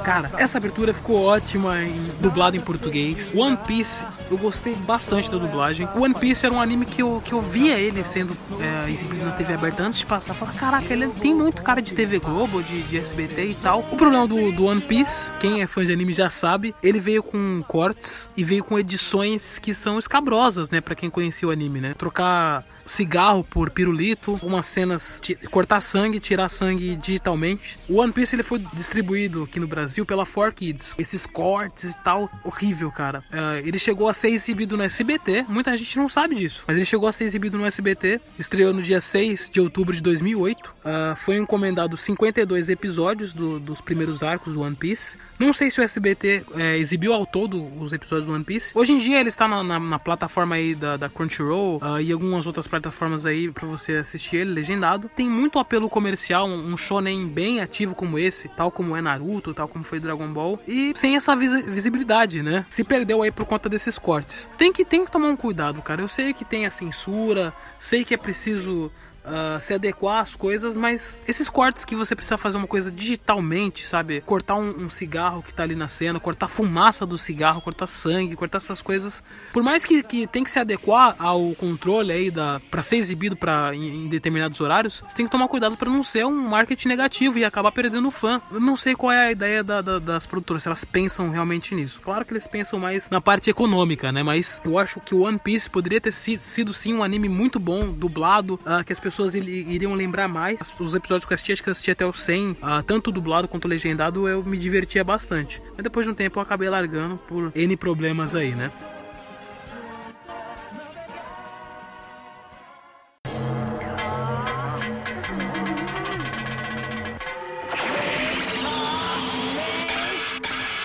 Cara, 0.09 0.31
essa 0.39 0.57
abertura 0.57 0.91
ficou 0.91 1.23
ótima 1.23 1.83
em 1.83 1.93
dublada 2.19 2.57
em 2.57 2.61
português. 2.61 3.31
One 3.35 3.55
Piece, 3.55 4.03
eu 4.31 4.39
gostei 4.39 4.73
bastante 4.73 5.29
da 5.29 5.37
dublagem. 5.37 5.87
One 5.95 6.15
Piece 6.15 6.47
era 6.47 6.55
um 6.55 6.59
anime 6.59 6.87
que 6.87 7.03
eu, 7.03 7.21
que 7.23 7.31
eu 7.31 7.39
via 7.43 7.77
ele 7.77 8.03
sendo 8.03 8.35
é, 8.59 8.89
exibido 8.89 9.23
na 9.23 9.33
TV 9.33 9.53
aberta 9.53 9.83
antes 9.83 9.99
de 9.99 10.07
passar. 10.07 10.33
Falei, 10.33 10.55
caraca, 10.57 10.91
ele 10.91 11.09
tem 11.09 11.35
muito 11.35 11.61
cara 11.61 11.79
de 11.79 11.93
TV 11.93 12.17
Globo, 12.17 12.63
de, 12.63 12.81
de 12.81 12.97
SBT 12.97 13.49
e 13.51 13.53
tal. 13.53 13.81
O 13.91 13.95
problema 13.95 14.27
do, 14.27 14.51
do 14.51 14.65
One 14.65 14.81
Piece, 14.81 15.31
quem 15.39 15.61
é 15.61 15.67
fã 15.67 15.85
de 15.85 15.93
anime 15.93 16.11
já 16.11 16.31
sabe, 16.31 16.73
ele 16.81 16.99
veio 16.99 17.21
com 17.21 17.63
cortes 17.67 18.31
e 18.35 18.43
veio 18.43 18.63
com 18.63 18.79
edições 18.79 19.59
que 19.59 19.75
são 19.75 19.99
escabrosas, 19.99 20.71
né, 20.71 20.81
Pra 20.81 20.95
quem 20.95 21.11
conhecia 21.11 21.47
o 21.47 21.51
anime, 21.51 21.79
né? 21.79 21.93
Trocar 21.93 22.65
cigarro 22.89 23.43
por 23.43 23.69
pirulito, 23.69 24.31
algumas 24.31 24.65
cenas 24.65 25.19
ti- 25.21 25.35
cortar 25.51 25.79
sangue, 25.81 26.19
tirar 26.19 26.49
sangue 26.49 26.95
digitalmente. 26.95 27.77
O 27.87 28.01
One 28.01 28.11
Piece 28.11 28.35
ele 28.35 28.43
foi 28.43 28.59
distribuído 28.73 29.43
aqui 29.43 29.59
no 29.59 29.67
Brasil 29.67 30.05
pela 30.05 30.25
4Kids. 30.25 30.95
Esses 30.97 31.25
cortes 31.25 31.91
e 31.91 31.97
tal, 32.03 32.29
horrível, 32.43 32.91
cara. 32.91 33.23
É, 33.31 33.59
ele 33.59 33.77
chegou 33.77 34.09
a 34.09 34.13
ser 34.13 34.29
exibido 34.29 34.75
no 34.75 34.83
SBT, 34.83 35.45
muita 35.47 35.75
gente 35.77 35.97
não 35.97 36.09
sabe 36.09 36.35
disso, 36.35 36.63
mas 36.67 36.75
ele 36.77 36.85
chegou 36.85 37.07
a 37.07 37.11
ser 37.11 37.25
exibido 37.25 37.57
no 37.57 37.65
SBT, 37.65 38.19
estreou 38.37 38.73
no 38.73 38.81
dia 38.81 38.99
6 38.99 39.49
de 39.49 39.61
outubro 39.61 39.95
de 39.95 40.01
2008. 40.01 40.73
Ah, 40.89 41.15
foi 41.15 41.37
encomendado 41.37 41.95
52 41.95 42.69
episódios 42.69 43.33
do- 43.33 43.59
dos 43.59 43.79
primeiros 43.81 44.23
arcos 44.23 44.53
do 44.53 44.61
One 44.61 44.75
Piece. 44.75 45.17
Não 45.37 45.53
sei 45.53 45.69
se 45.69 45.79
o 45.79 45.83
SBT 45.83 46.43
é, 46.55 46.77
exibiu 46.77 47.13
ao 47.13 47.25
todo 47.25 47.63
os 47.81 47.93
episódios 47.93 48.25
do 48.27 48.33
One 48.33 48.43
Piece. 48.43 48.71
Hoje 48.77 48.93
em 48.93 48.97
dia 48.97 49.19
ele 49.19 49.29
está 49.29 49.47
na, 49.47 49.63
na- 49.63 49.79
na 49.79 49.99
plataforma 49.99 50.55
aí 50.55 50.73
da, 50.75 50.97
da 50.97 51.07
Crunchyroll 51.09 51.79
ah, 51.81 52.01
e 52.01 52.11
algumas 52.11 52.47
outras 52.47 52.67
plataformas 52.67 53.25
aí 53.25 53.49
para 53.51 53.67
você 53.67 53.97
assistir 53.97 54.37
ele 54.37 54.51
legendado. 54.53 55.09
Tem 55.15 55.29
muito 55.29 55.59
apelo 55.59 55.87
comercial, 55.89 56.47
um, 56.47 56.73
um 56.73 56.77
shonen 56.77 57.27
bem 57.27 57.61
ativo 57.61 57.93
como 57.95 58.17
esse, 58.17 58.47
tal 58.49 58.71
como 58.71 58.95
é 58.95 59.01
Naruto, 59.01 59.53
tal 59.53 59.67
como 59.67 59.83
foi 59.83 59.99
Dragon 59.99 60.27
Ball, 60.33 60.59
e 60.67 60.91
sem 60.95 61.15
essa 61.15 61.35
visi- 61.35 61.63
visibilidade, 61.63 62.41
né? 62.41 62.65
Se 62.69 62.83
perdeu 62.83 63.21
aí 63.21 63.31
por 63.31 63.45
conta 63.45 63.69
desses 63.69 63.97
cortes. 63.99 64.49
Tem 64.57 64.73
que, 64.73 64.83
tem 64.83 65.05
que 65.05 65.11
tomar 65.11 65.27
um 65.27 65.35
cuidado, 65.35 65.81
cara. 65.81 66.01
Eu 66.01 66.07
sei 66.07 66.33
que 66.33 66.43
tem 66.43 66.65
a 66.65 66.71
censura, 66.71 67.53
sei 67.77 68.03
que 68.03 68.13
é 68.13 68.17
preciso 68.17 68.91
ah, 69.25 69.59
se 69.59 69.73
adequar 69.73 70.21
às 70.21 70.35
coisas, 70.35 70.75
mas 70.77 71.21
esses 71.27 71.49
cortes 71.49 71.85
que 71.85 71.95
você 71.95 72.15
precisa 72.15 72.37
fazer 72.37 72.57
uma 72.57 72.67
coisa 72.67 72.91
digitalmente, 72.91 73.85
sabe? 73.85 74.21
Cortar 74.21 74.55
um, 74.55 74.85
um 74.85 74.89
cigarro 74.89 75.43
que 75.43 75.53
tá 75.53 75.63
ali 75.63 75.75
na 75.75 75.87
cena, 75.87 76.19
cortar 76.19 76.47
fumaça 76.47 77.05
do 77.05 77.17
cigarro, 77.17 77.61
cortar 77.61 77.87
sangue, 77.87 78.35
cortar 78.35 78.57
essas 78.57 78.81
coisas. 78.81 79.23
Por 79.53 79.63
mais 79.63 79.83
que, 79.85 80.01
que 80.03 80.27
tem 80.27 80.43
que 80.43 80.51
se 80.51 80.59
adequar 80.59 81.15
ao 81.19 81.53
controle 81.55 82.11
aí 82.11 82.31
da 82.31 82.61
para 82.71 82.81
ser 82.81 82.97
exibido 82.97 83.35
para 83.35 83.73
em, 83.75 84.05
em 84.05 84.07
determinados 84.07 84.59
horários, 84.61 85.03
você 85.07 85.15
tem 85.17 85.25
que 85.25 85.31
tomar 85.31 85.47
cuidado 85.47 85.75
para 85.77 85.89
não 85.89 86.03
ser 86.03 86.25
um 86.25 86.47
marketing 86.49 86.87
negativo 86.87 87.37
e 87.37 87.45
acabar 87.45 87.71
perdendo 87.71 88.07
o 88.07 88.11
fã. 88.11 88.41
Eu 88.51 88.59
não 88.59 88.75
sei 88.75 88.95
qual 88.95 89.11
é 89.11 89.27
a 89.27 89.31
ideia 89.31 89.63
da- 89.63 89.81
da- 89.81 89.99
das 89.99 90.25
produtoras, 90.25 90.63
se 90.63 90.69
elas 90.69 90.83
pensam 90.85 91.29
realmente 91.29 91.75
nisso. 91.75 91.99
Claro 92.01 92.25
que 92.25 92.33
eles 92.33 92.47
pensam 92.47 92.79
mais 92.79 93.09
na 93.09 93.21
parte 93.21 93.49
econômica, 93.49 94.11
né? 94.11 94.23
Mas 94.23 94.61
eu 94.63 94.77
acho 94.77 94.99
que 94.99 95.13
One 95.13 95.37
Piece 95.39 95.69
poderia 95.69 95.99
ter 96.01 96.11
sido, 96.11 96.39
sido 96.39 96.73
sim 96.73 96.93
um 96.93 97.03
anime 97.03 97.27
muito 97.29 97.59
bom, 97.59 97.87
dublado, 97.91 98.59
ah, 98.65 98.83
que 98.83 98.93
as 98.93 98.99
pessoas 98.99 99.08
ili- 99.35 99.65
iriam 99.73 99.93
lembrar 99.93 100.27
mais. 100.27 100.59
Os 100.79 100.93
episódios 100.95 101.25
que 101.25 101.33
eu 101.33 101.35
assisti, 101.35 101.51
acho 101.53 101.63
que 101.63 101.69
eu 101.69 101.71
assisti 101.71 101.91
até 101.91 102.05
o 102.05 102.13
100, 102.13 102.57
ah, 102.61 102.83
tanto 102.85 103.11
dublado 103.11 103.47
quanto 103.47 103.67
legendado, 103.67 104.27
eu 104.27 104.43
me 104.43 104.57
divertia 104.57 105.03
bastante. 105.03 105.61
Mas 105.75 105.83
depois 105.83 106.05
de 106.05 106.11
um 106.11 106.15
tempo 106.15 106.39
eu 106.39 106.43
acabei 106.43 106.69
largando 106.69 107.17
por 107.17 107.51
N 107.55 107.75
problemas 107.77 108.35
aí, 108.35 108.53
né? 108.55 108.71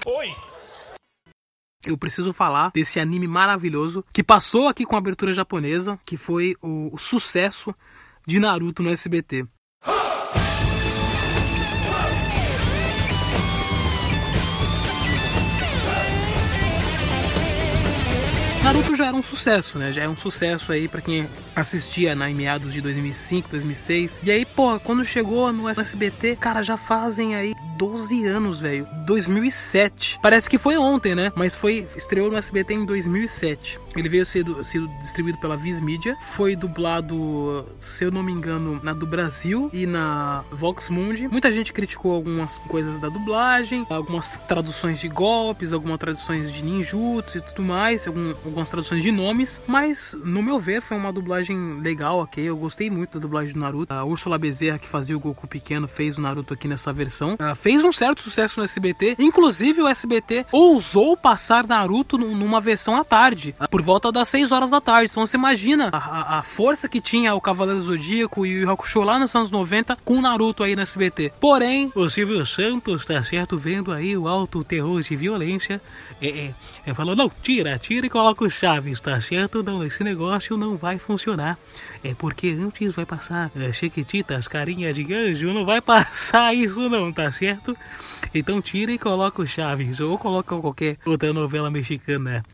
Oi! 0.06 0.34
eu 1.86 1.98
preciso 1.98 2.32
falar 2.32 2.70
desse 2.72 2.98
anime 2.98 3.26
maravilhoso 3.28 4.04
que 4.12 4.22
passou 4.22 4.68
aqui 4.68 4.84
com 4.86 4.94
a 4.94 4.98
abertura 4.98 5.32
japonesa, 5.32 5.98
que 6.04 6.16
foi 6.16 6.56
o, 6.62 6.90
o 6.94 6.98
sucesso 6.98 7.74
de 8.26 8.40
Naruto 8.40 8.82
no 8.82 8.90
SBT. 8.96 9.46
Naruto 18.64 18.94
já 18.96 19.06
era 19.08 19.14
um 19.16 19.22
sucesso, 19.22 19.78
né? 19.78 19.92
Já 19.92 20.04
é 20.04 20.08
um 20.08 20.16
sucesso 20.16 20.72
aí 20.72 20.88
pra 20.88 21.02
quem 21.02 21.28
assistia 21.54 22.14
na 22.14 22.30
em 22.30 22.34
meados 22.34 22.72
de 22.72 22.80
2005, 22.80 23.50
2006. 23.50 24.20
E 24.22 24.30
aí, 24.30 24.46
pô, 24.46 24.80
quando 24.80 25.04
chegou 25.04 25.52
no 25.52 25.68
SBT, 25.68 26.36
cara, 26.36 26.62
já 26.62 26.76
fazem 26.78 27.34
aí 27.34 27.54
12 27.76 28.24
anos, 28.26 28.60
velho. 28.60 28.86
2007. 29.04 30.18
Parece 30.22 30.48
que 30.48 30.56
foi 30.56 30.78
ontem, 30.78 31.14
né? 31.14 31.30
Mas 31.36 31.54
foi 31.54 31.86
estreou 31.94 32.30
no 32.30 32.38
SBT 32.38 32.72
em 32.72 32.86
2007. 32.86 33.78
Ele 33.94 34.08
veio 34.08 34.24
sendo, 34.24 34.64
sendo 34.64 34.88
distribuído 35.02 35.38
pela 35.38 35.56
Viz 35.56 35.78
Media, 35.80 36.16
foi 36.20 36.56
dublado, 36.56 37.66
se 37.78 38.02
eu 38.04 38.10
não 38.10 38.22
me 38.22 38.32
engano, 38.32 38.80
na 38.82 38.92
do 38.94 39.06
Brasil 39.06 39.68
e 39.72 39.86
na 39.86 40.42
Vox 40.50 40.88
Mundi. 40.88 41.28
Muita 41.28 41.52
gente 41.52 41.72
criticou 41.72 42.12
algumas 42.14 42.56
coisas 42.58 42.98
da 42.98 43.08
dublagem, 43.08 43.86
algumas 43.90 44.32
traduções 44.48 44.98
de 44.98 45.08
golpes, 45.08 45.72
algumas 45.72 45.98
traduções 46.00 46.50
de 46.52 46.62
ninjutsu 46.62 47.38
e 47.38 47.40
tudo 47.42 47.62
mais, 47.62 48.08
algum- 48.08 48.32
algumas 48.54 48.70
traduções 48.70 49.02
de 49.02 49.10
nomes, 49.10 49.60
mas 49.66 50.16
no 50.24 50.42
meu 50.42 50.58
ver 50.60 50.80
foi 50.80 50.96
uma 50.96 51.12
dublagem 51.12 51.80
legal, 51.80 52.20
ok? 52.20 52.42
Eu 52.44 52.56
gostei 52.56 52.88
muito 52.88 53.14
da 53.18 53.20
dublagem 53.20 53.52
do 53.52 53.58
Naruto. 53.60 53.92
A 53.92 54.04
Úrsula 54.04 54.38
Bezerra, 54.38 54.78
que 54.78 54.88
fazia 54.88 55.16
o 55.16 55.20
Goku 55.20 55.46
pequeno, 55.48 55.88
fez 55.88 56.16
o 56.16 56.20
Naruto 56.20 56.54
aqui 56.54 56.68
nessa 56.68 56.92
versão. 56.92 57.36
Ah, 57.40 57.54
fez 57.54 57.84
um 57.84 57.90
certo 57.90 58.22
sucesso 58.22 58.58
no 58.60 58.64
SBT, 58.64 59.16
inclusive 59.18 59.82
o 59.82 59.88
SBT 59.88 60.46
ousou 60.52 61.16
passar 61.16 61.66
Naruto 61.66 62.16
num- 62.16 62.36
numa 62.36 62.60
versão 62.60 62.96
à 62.96 63.02
tarde, 63.04 63.54
ah, 63.58 63.66
por 63.66 63.82
volta 63.82 64.12
das 64.12 64.28
6 64.28 64.52
horas 64.52 64.70
da 64.70 64.80
tarde. 64.80 65.10
Então 65.10 65.26
você 65.26 65.36
imagina 65.36 65.90
a, 65.92 65.96
a- 65.98 66.38
a 66.38 66.42
força 66.42 66.88
que 66.88 67.00
tinha 67.00 67.34
o 67.34 67.40
Cavaleiro 67.40 67.82
Zodíaco 67.82 68.46
e 68.46 68.64
o 68.64 68.70
Hakusho 68.70 69.02
lá 69.02 69.18
nos 69.18 69.34
anos 69.34 69.50
90 69.50 69.96
com 70.04 70.14
o 70.18 70.22
Naruto 70.22 70.62
aí 70.62 70.76
no 70.76 70.82
SBT. 70.82 71.32
Porém, 71.40 71.90
o 71.94 72.08
Silvio 72.08 72.46
Santos 72.46 73.04
tá 73.04 73.22
certo 73.24 73.58
vendo 73.58 73.90
aí 73.90 74.16
o 74.16 74.28
alto 74.28 74.62
terror 74.62 75.02
de 75.02 75.16
violência. 75.16 75.80
É, 76.22 76.28
é, 76.28 76.54
é, 76.86 76.94
falou, 76.94 77.16
não, 77.16 77.30
tira, 77.42 77.76
tira 77.78 78.06
e 78.06 78.10
coloca 78.10 78.43
o 78.44 78.50
Chaves, 78.50 79.00
tá 79.00 79.20
certo? 79.20 79.62
Não, 79.62 79.84
esse 79.84 80.04
negócio 80.04 80.56
não 80.56 80.76
vai 80.76 80.98
funcionar. 80.98 81.58
É 82.02 82.14
porque 82.14 82.48
antes 82.48 82.92
vai 82.92 83.06
passar 83.06 83.50
é, 83.56 83.72
Chiquititas, 83.72 84.46
carinha 84.46 84.92
de 84.92 85.12
anjo, 85.12 85.52
não 85.52 85.64
vai 85.64 85.80
passar 85.80 86.52
isso 86.54 86.88
não, 86.88 87.12
tá 87.12 87.30
certo? 87.30 87.76
Então 88.34 88.60
tira 88.60 88.92
e 88.92 88.98
coloca 88.98 89.42
o 89.42 89.46
Chaves, 89.46 90.00
ou 90.00 90.18
coloca 90.18 90.56
qualquer 90.56 90.96
outra 91.04 91.32
novela 91.32 91.70
mexicana. 91.70 92.44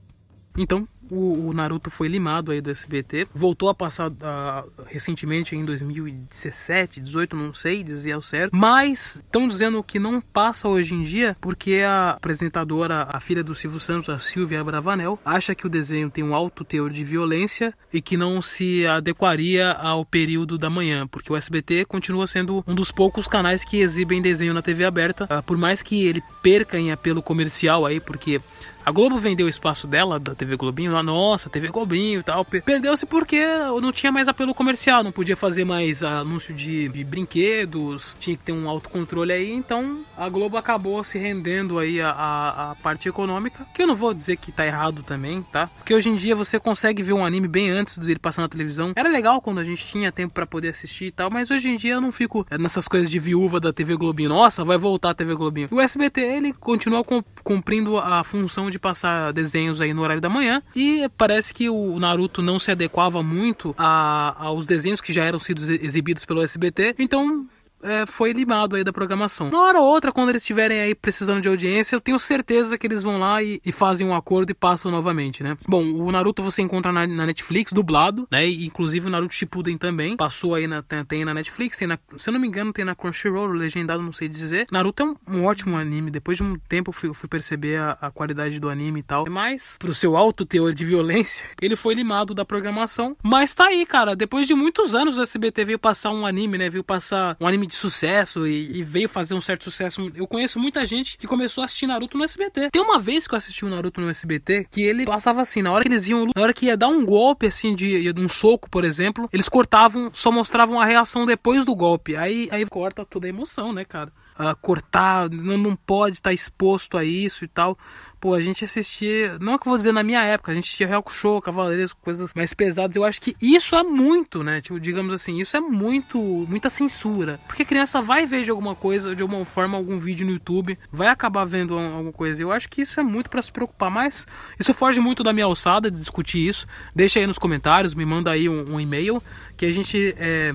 Então, 0.56 0.86
o, 1.10 1.48
o 1.48 1.52
Naruto 1.52 1.90
foi 1.90 2.08
limado 2.08 2.52
aí 2.52 2.60
do 2.60 2.70
SBT, 2.70 3.28
voltou 3.34 3.68
a 3.68 3.74
passar 3.74 4.10
ah, 4.22 4.64
recentemente 4.86 5.56
em 5.56 5.64
2017, 5.64 7.00
18, 7.00 7.36
não 7.36 7.52
sei 7.52 7.82
dizer 7.82 8.12
ao 8.12 8.22
certo, 8.22 8.54
mas 8.54 9.16
estão 9.16 9.48
dizendo 9.48 9.82
que 9.82 9.98
não 9.98 10.20
passa 10.20 10.68
hoje 10.68 10.94
em 10.94 11.02
dia 11.02 11.36
porque 11.40 11.82
a 11.86 12.10
apresentadora, 12.10 13.08
a 13.12 13.20
filha 13.20 13.42
do 13.42 13.54
Silvio 13.54 13.80
Santos, 13.80 14.08
a 14.08 14.18
Silvia 14.18 14.62
Bravanel, 14.62 15.18
acha 15.24 15.54
que 15.54 15.66
o 15.66 15.70
desenho 15.70 16.10
tem 16.10 16.22
um 16.22 16.34
alto 16.34 16.64
teor 16.64 16.90
de 16.90 17.04
violência 17.04 17.74
e 17.92 18.00
que 18.00 18.16
não 18.16 18.40
se 18.40 18.86
adequaria 18.86 19.72
ao 19.72 20.04
período 20.04 20.56
da 20.56 20.70
manhã, 20.70 21.06
porque 21.06 21.32
o 21.32 21.36
SBT 21.36 21.84
continua 21.86 22.26
sendo 22.26 22.64
um 22.66 22.74
dos 22.74 22.90
poucos 22.90 23.26
canais 23.26 23.64
que 23.64 23.80
exibem 23.80 24.22
desenho 24.22 24.54
na 24.54 24.62
TV 24.62 24.84
aberta, 24.84 25.26
ah, 25.28 25.42
por 25.42 25.56
mais 25.56 25.82
que 25.82 26.06
ele 26.06 26.22
perca 26.42 26.78
em 26.78 26.92
apelo 26.92 27.22
comercial 27.22 27.84
aí, 27.84 28.00
porque 28.00 28.40
a 28.84 28.90
Globo 28.90 29.18
vendeu 29.18 29.46
o 29.46 29.50
espaço 29.50 29.86
dela, 29.86 30.18
da 30.18 30.34
TV 30.34 30.56
Globinho, 30.56 30.92
lá, 30.92 31.02
nossa, 31.02 31.50
TV 31.50 31.68
Globinho 31.68 32.20
e 32.20 32.22
tal. 32.22 32.44
pe- 32.44 32.60
Perdeu-se 32.60 33.06
porque 33.06 33.44
não 33.80 33.92
tinha 33.92 34.10
mais 34.12 34.28
apelo 34.28 34.54
comercial, 34.54 35.02
não 35.02 35.12
podia 35.12 35.36
fazer 35.36 35.64
mais 35.64 36.02
anúncio 36.02 36.54
de, 36.54 36.88
de 36.88 37.04
brinquedos, 37.04 38.16
tinha 38.20 38.36
que 38.36 38.42
ter 38.44 38.52
um 38.52 38.68
autocontrole 38.68 39.32
aí. 39.32 39.50
Então 39.52 40.00
a 40.16 40.28
Globo 40.28 40.56
acabou 40.56 41.02
se 41.04 41.18
rendendo 41.18 41.78
aí 41.78 42.00
a, 42.00 42.10
a, 42.10 42.70
a 42.70 42.74
parte 42.76 43.08
econômica, 43.08 43.66
que 43.74 43.82
eu 43.82 43.86
não 43.86 43.96
vou 43.96 44.12
dizer 44.14 44.36
que 44.36 44.52
tá 44.52 44.66
errado 44.66 45.02
também, 45.02 45.42
tá? 45.50 45.68
Porque 45.78 45.94
hoje 45.94 46.08
em 46.08 46.14
dia 46.16 46.34
você 46.36 46.58
consegue 46.58 47.02
ver 47.02 47.12
um 47.12 47.24
anime 47.24 47.48
bem 47.48 47.70
antes 47.70 47.98
dele 47.98 48.18
passar 48.18 48.42
na 48.42 48.48
televisão. 48.48 48.92
Era 48.96 49.08
legal 49.08 49.40
quando 49.40 49.58
a 49.58 49.64
gente 49.64 49.86
tinha 49.86 50.12
tempo 50.12 50.34
pra 50.34 50.46
poder 50.46 50.68
assistir 50.70 51.06
e 51.06 51.10
tal, 51.12 51.30
mas 51.30 51.50
hoje 51.50 51.68
em 51.68 51.76
dia 51.76 51.94
eu 51.94 52.00
não 52.00 52.12
fico 52.12 52.46
nessas 52.58 52.86
coisas 52.88 53.10
de 53.10 53.18
viúva 53.18 53.60
da 53.60 53.72
TV 53.72 53.96
Globinho. 53.96 54.28
Nossa, 54.28 54.64
vai 54.64 54.76
voltar 54.78 55.10
a 55.10 55.14
TV 55.14 55.34
Globinho. 55.34 55.68
O 55.70 55.80
SBT 55.80 56.20
ele 56.20 56.52
continua 56.52 57.04
cumprindo 57.42 57.98
a 57.98 58.22
função 58.24 58.70
de 58.70 58.78
passar 58.78 59.32
desenhos 59.32 59.80
aí 59.80 59.92
no 59.94 60.02
horário 60.02 60.20
da 60.20 60.28
manhã. 60.28 60.62
E 60.74 61.08
parece 61.16 61.52
que 61.54 61.68
o 61.68 61.98
Naruto 61.98 62.42
não 62.42 62.58
se 62.58 62.70
adequava 62.70 63.22
muito 63.22 63.74
a- 63.78 64.34
aos 64.38 64.66
desenhos 64.66 65.00
que 65.00 65.12
já 65.12 65.24
eram 65.24 65.38
sido 65.38 65.60
ex- 65.62 65.82
exibidos 65.82 66.24
pelo 66.24 66.42
SBT, 66.42 66.94
então 66.98 67.46
é, 67.82 68.06
foi 68.06 68.32
limado 68.32 68.76
aí 68.76 68.84
da 68.84 68.92
programação. 68.92 69.48
Uma 69.48 69.62
hora 69.62 69.78
ou 69.78 69.86
outra, 69.86 70.12
quando 70.12 70.30
eles 70.30 70.42
estiverem 70.42 70.80
aí 70.80 70.94
precisando 70.94 71.40
de 71.40 71.48
audiência, 71.48 71.96
eu 71.96 72.00
tenho 72.00 72.18
certeza 72.18 72.76
que 72.78 72.86
eles 72.86 73.02
vão 73.02 73.18
lá 73.18 73.42
e, 73.42 73.60
e 73.64 73.72
fazem 73.72 74.06
um 74.06 74.14
acordo 74.14 74.50
e 74.50 74.54
passam 74.54 74.90
novamente, 74.90 75.42
né? 75.42 75.56
Bom, 75.66 75.82
o 75.82 76.10
Naruto 76.10 76.42
você 76.42 76.62
encontra 76.62 76.92
na, 76.92 77.06
na 77.06 77.26
Netflix, 77.26 77.72
dublado, 77.72 78.26
né? 78.30 78.46
E, 78.46 78.66
inclusive 78.66 79.06
o 79.06 79.10
Naruto 79.10 79.34
Shippuden 79.34 79.78
também. 79.78 80.16
Passou 80.16 80.54
aí 80.54 80.66
na, 80.66 80.82
tem, 80.82 81.04
tem 81.04 81.24
na 81.24 81.34
Netflix, 81.34 81.78
tem 81.78 81.88
na, 81.88 81.98
se 82.16 82.28
eu 82.28 82.32
não 82.32 82.40
me 82.40 82.48
engano, 82.48 82.72
tem 82.72 82.84
na 82.84 82.94
Crunchyroll, 82.94 83.52
legendado, 83.52 84.02
não 84.02 84.12
sei 84.12 84.28
dizer. 84.28 84.66
Naruto 84.70 85.02
é 85.02 85.06
um, 85.06 85.16
um 85.38 85.44
ótimo 85.44 85.76
anime. 85.76 86.10
Depois 86.10 86.36
de 86.36 86.42
um 86.42 86.58
tempo 86.68 86.90
eu 86.90 86.92
fui, 86.92 87.14
fui 87.14 87.28
perceber 87.28 87.78
a, 87.78 87.96
a 88.00 88.10
qualidade 88.10 88.58
do 88.60 88.68
anime 88.68 89.00
e 89.00 89.02
tal. 89.02 89.26
Mas, 89.28 89.76
pro 89.78 89.94
seu 89.94 90.16
alto 90.16 90.44
teor 90.44 90.72
de 90.72 90.84
violência, 90.84 91.46
ele 91.60 91.76
foi 91.76 91.94
limado 91.94 92.34
da 92.34 92.44
programação. 92.44 93.16
Mas 93.22 93.54
tá 93.54 93.66
aí, 93.68 93.86
cara. 93.86 94.14
Depois 94.14 94.46
de 94.46 94.54
muitos 94.54 94.94
anos 94.94 95.16
o 95.16 95.22
SBT 95.22 95.64
veio 95.64 95.78
passar 95.78 96.10
um 96.10 96.26
anime, 96.26 96.58
né? 96.58 96.68
Veio 96.68 96.84
passar 96.84 97.36
um 97.40 97.46
anime 97.46 97.66
de 97.70 97.76
sucesso 97.76 98.46
e, 98.46 98.78
e 98.78 98.82
veio 98.82 99.08
fazer 99.08 99.34
um 99.34 99.40
certo 99.40 99.64
sucesso. 99.64 100.10
Eu 100.14 100.26
conheço 100.26 100.58
muita 100.58 100.84
gente 100.84 101.16
que 101.16 101.26
começou 101.26 101.62
a 101.62 101.64
assistir 101.64 101.86
Naruto 101.86 102.18
no 102.18 102.24
SBT. 102.24 102.70
Tem 102.70 102.82
uma 102.82 102.98
vez 102.98 103.26
que 103.26 103.34
eu 103.34 103.38
assisti 103.38 103.64
o 103.64 103.68
Naruto 103.68 104.00
no 104.00 104.10
SBT 104.10 104.66
que 104.70 104.82
ele 104.82 105.04
passava 105.04 105.40
assim, 105.40 105.62
na 105.62 105.72
hora 105.72 105.82
que 105.82 105.88
eles 105.88 106.06
iam, 106.08 106.26
na 106.34 106.42
hora 106.42 106.52
que 106.52 106.66
ia 106.66 106.76
dar 106.76 106.88
um 106.88 107.04
golpe 107.04 107.46
assim 107.46 107.74
de, 107.74 108.12
de 108.12 108.20
um 108.20 108.28
soco, 108.28 108.68
por 108.68 108.84
exemplo, 108.84 109.28
eles 109.32 109.48
cortavam, 109.48 110.10
só 110.12 110.30
mostravam 110.30 110.80
a 110.80 110.84
reação 110.84 111.24
depois 111.24 111.64
do 111.64 111.74
golpe. 111.74 112.16
Aí 112.16 112.48
aí 112.50 112.66
corta 112.66 113.04
toda 113.04 113.26
a 113.26 113.28
emoção, 113.28 113.72
né, 113.72 113.84
cara? 113.84 114.12
Ah, 114.40 114.54
cortar, 114.54 115.28
não, 115.28 115.58
não 115.58 115.76
pode 115.76 116.16
estar 116.16 116.32
exposto 116.32 116.96
a 116.96 117.04
isso 117.04 117.44
e 117.44 117.48
tal. 117.48 117.76
Pô, 118.18 118.34
a 118.34 118.40
gente 118.40 118.64
assistia, 118.64 119.38
não 119.38 119.54
é 119.54 119.58
que 119.58 119.66
eu 119.66 119.70
vou 119.70 119.76
dizer 119.78 119.92
na 119.92 120.02
minha 120.02 120.22
época, 120.22 120.52
a 120.52 120.54
gente 120.54 120.64
assistia 120.64 120.86
Real 120.86 121.04
Show, 121.08 121.40
Cavaleiros, 121.40 121.92
coisas 121.92 122.34
mais 122.34 122.52
pesadas. 122.52 122.96
Eu 122.96 123.04
acho 123.04 123.20
que 123.20 123.34
isso 123.40 123.74
é 123.76 123.82
muito, 123.82 124.42
né? 124.42 124.60
Tipo, 124.60 124.80
digamos 124.80 125.12
assim, 125.12 125.38
isso 125.40 125.56
é 125.56 125.60
muito, 125.60 126.18
muita 126.18 126.68
censura. 126.70 127.38
Porque 127.46 127.62
a 127.62 127.66
criança 127.66 128.00
vai 128.00 128.24
ver 128.26 128.44
de 128.44 128.50
alguma 128.50 128.74
coisa, 128.74 129.14
de 129.14 129.22
alguma 129.22 129.44
forma, 129.44 129.76
algum 129.76 129.98
vídeo 129.98 130.26
no 130.26 130.32
YouTube, 130.32 130.78
vai 130.90 131.08
acabar 131.08 131.44
vendo 131.44 131.78
alguma 131.78 132.12
coisa. 132.12 132.42
Eu 132.42 132.52
acho 132.52 132.68
que 132.68 132.82
isso 132.82 132.98
é 132.98 133.02
muito 133.02 133.28
para 133.28 133.42
se 133.42 133.52
preocupar, 133.52 133.90
mas 133.90 134.26
isso 134.58 134.72
foge 134.72 135.00
muito 135.00 135.22
da 135.22 135.32
minha 135.32 135.46
alçada 135.46 135.90
de 135.90 135.98
discutir 135.98 136.46
isso. 136.46 136.66
Deixa 136.94 137.20
aí 137.20 137.26
nos 137.26 137.38
comentários, 137.38 137.94
me 137.94 138.04
manda 138.04 138.30
aí 138.30 138.48
um, 138.48 138.74
um 138.74 138.80
e-mail 138.80 139.22
que 139.56 139.66
a 139.66 139.70
gente 139.70 140.14
é, 140.18 140.54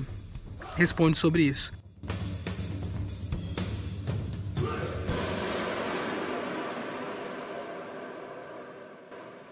responde 0.76 1.16
sobre 1.16 1.42
isso. 1.42 1.75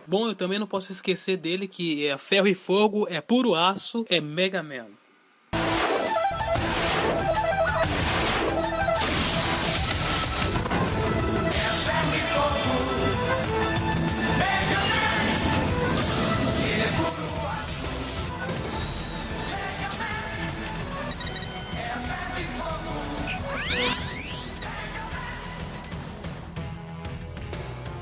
Bom, 0.07 0.29
eu 0.29 0.35
também 0.35 0.59
não 0.59 0.67
posso 0.67 0.93
esquecer 0.93 1.39
dele 1.39 1.67
que 1.67 2.07
é 2.07 2.19
ferro 2.19 2.47
e 2.47 2.55
fogo, 2.55 3.07
é 3.09 3.21
puro 3.23 3.55
aço, 3.55 4.05
é 4.11 4.21
Mega 4.21 4.63
Man. 4.63 4.87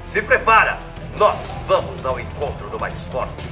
Se 0.04 0.20
prepara! 0.20 0.78
Nós 1.16 1.51
spot. 2.94 3.51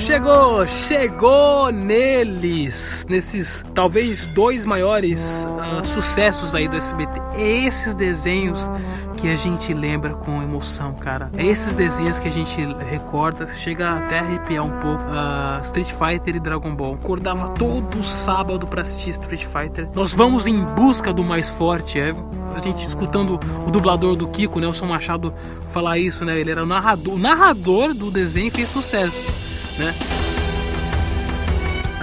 Chegou, 0.00 0.66
chegou 0.66 1.72
neles, 1.72 3.06
nesses 3.08 3.64
talvez 3.74 4.26
dois 4.28 4.64
maiores 4.64 5.46
ah, 5.60 5.82
sucessos 5.82 6.54
aí 6.54 6.68
do 6.68 6.76
SBT. 6.76 7.20
É 7.34 7.66
esses 7.66 7.94
desenhos 7.94 8.70
que 9.16 9.28
a 9.28 9.34
gente 9.34 9.74
lembra 9.74 10.14
com 10.14 10.42
emoção, 10.42 10.94
cara. 10.94 11.30
É 11.36 11.44
esses 11.44 11.74
desenhos 11.74 12.18
que 12.18 12.28
a 12.28 12.30
gente 12.30 12.64
recorda, 12.88 13.48
chega 13.54 13.90
até 13.90 14.20
a 14.20 14.22
arrepiar 14.22 14.64
um 14.64 14.78
pouco. 14.80 15.02
Ah, 15.08 15.60
Street 15.64 15.92
Fighter 15.92 16.36
e 16.36 16.40
Dragon 16.40 16.74
Ball. 16.74 16.94
Acordava 16.94 17.50
todo 17.50 18.02
sábado 18.02 18.66
pra 18.66 18.82
assistir 18.82 19.10
Street 19.10 19.44
Fighter. 19.44 19.88
Nós 19.94 20.12
vamos 20.12 20.46
em 20.46 20.64
busca 20.64 21.12
do 21.12 21.24
mais 21.24 21.48
forte, 21.48 21.98
é. 21.98 22.14
A 22.54 22.60
gente 22.60 22.86
escutando 22.86 23.38
o 23.66 23.70
dublador 23.70 24.16
do 24.16 24.26
Kiko, 24.28 24.58
Nelson 24.60 24.86
Machado, 24.86 25.32
falar 25.72 25.98
isso, 25.98 26.24
né? 26.24 26.38
Ele 26.38 26.50
era 26.50 26.62
o 26.62 26.66
narrador, 26.66 27.14
o 27.14 27.18
narrador 27.18 27.94
do 27.94 28.10
desenho 28.10 28.50
fez 28.50 28.68
sucesso 28.68 29.47
né? 29.78 29.94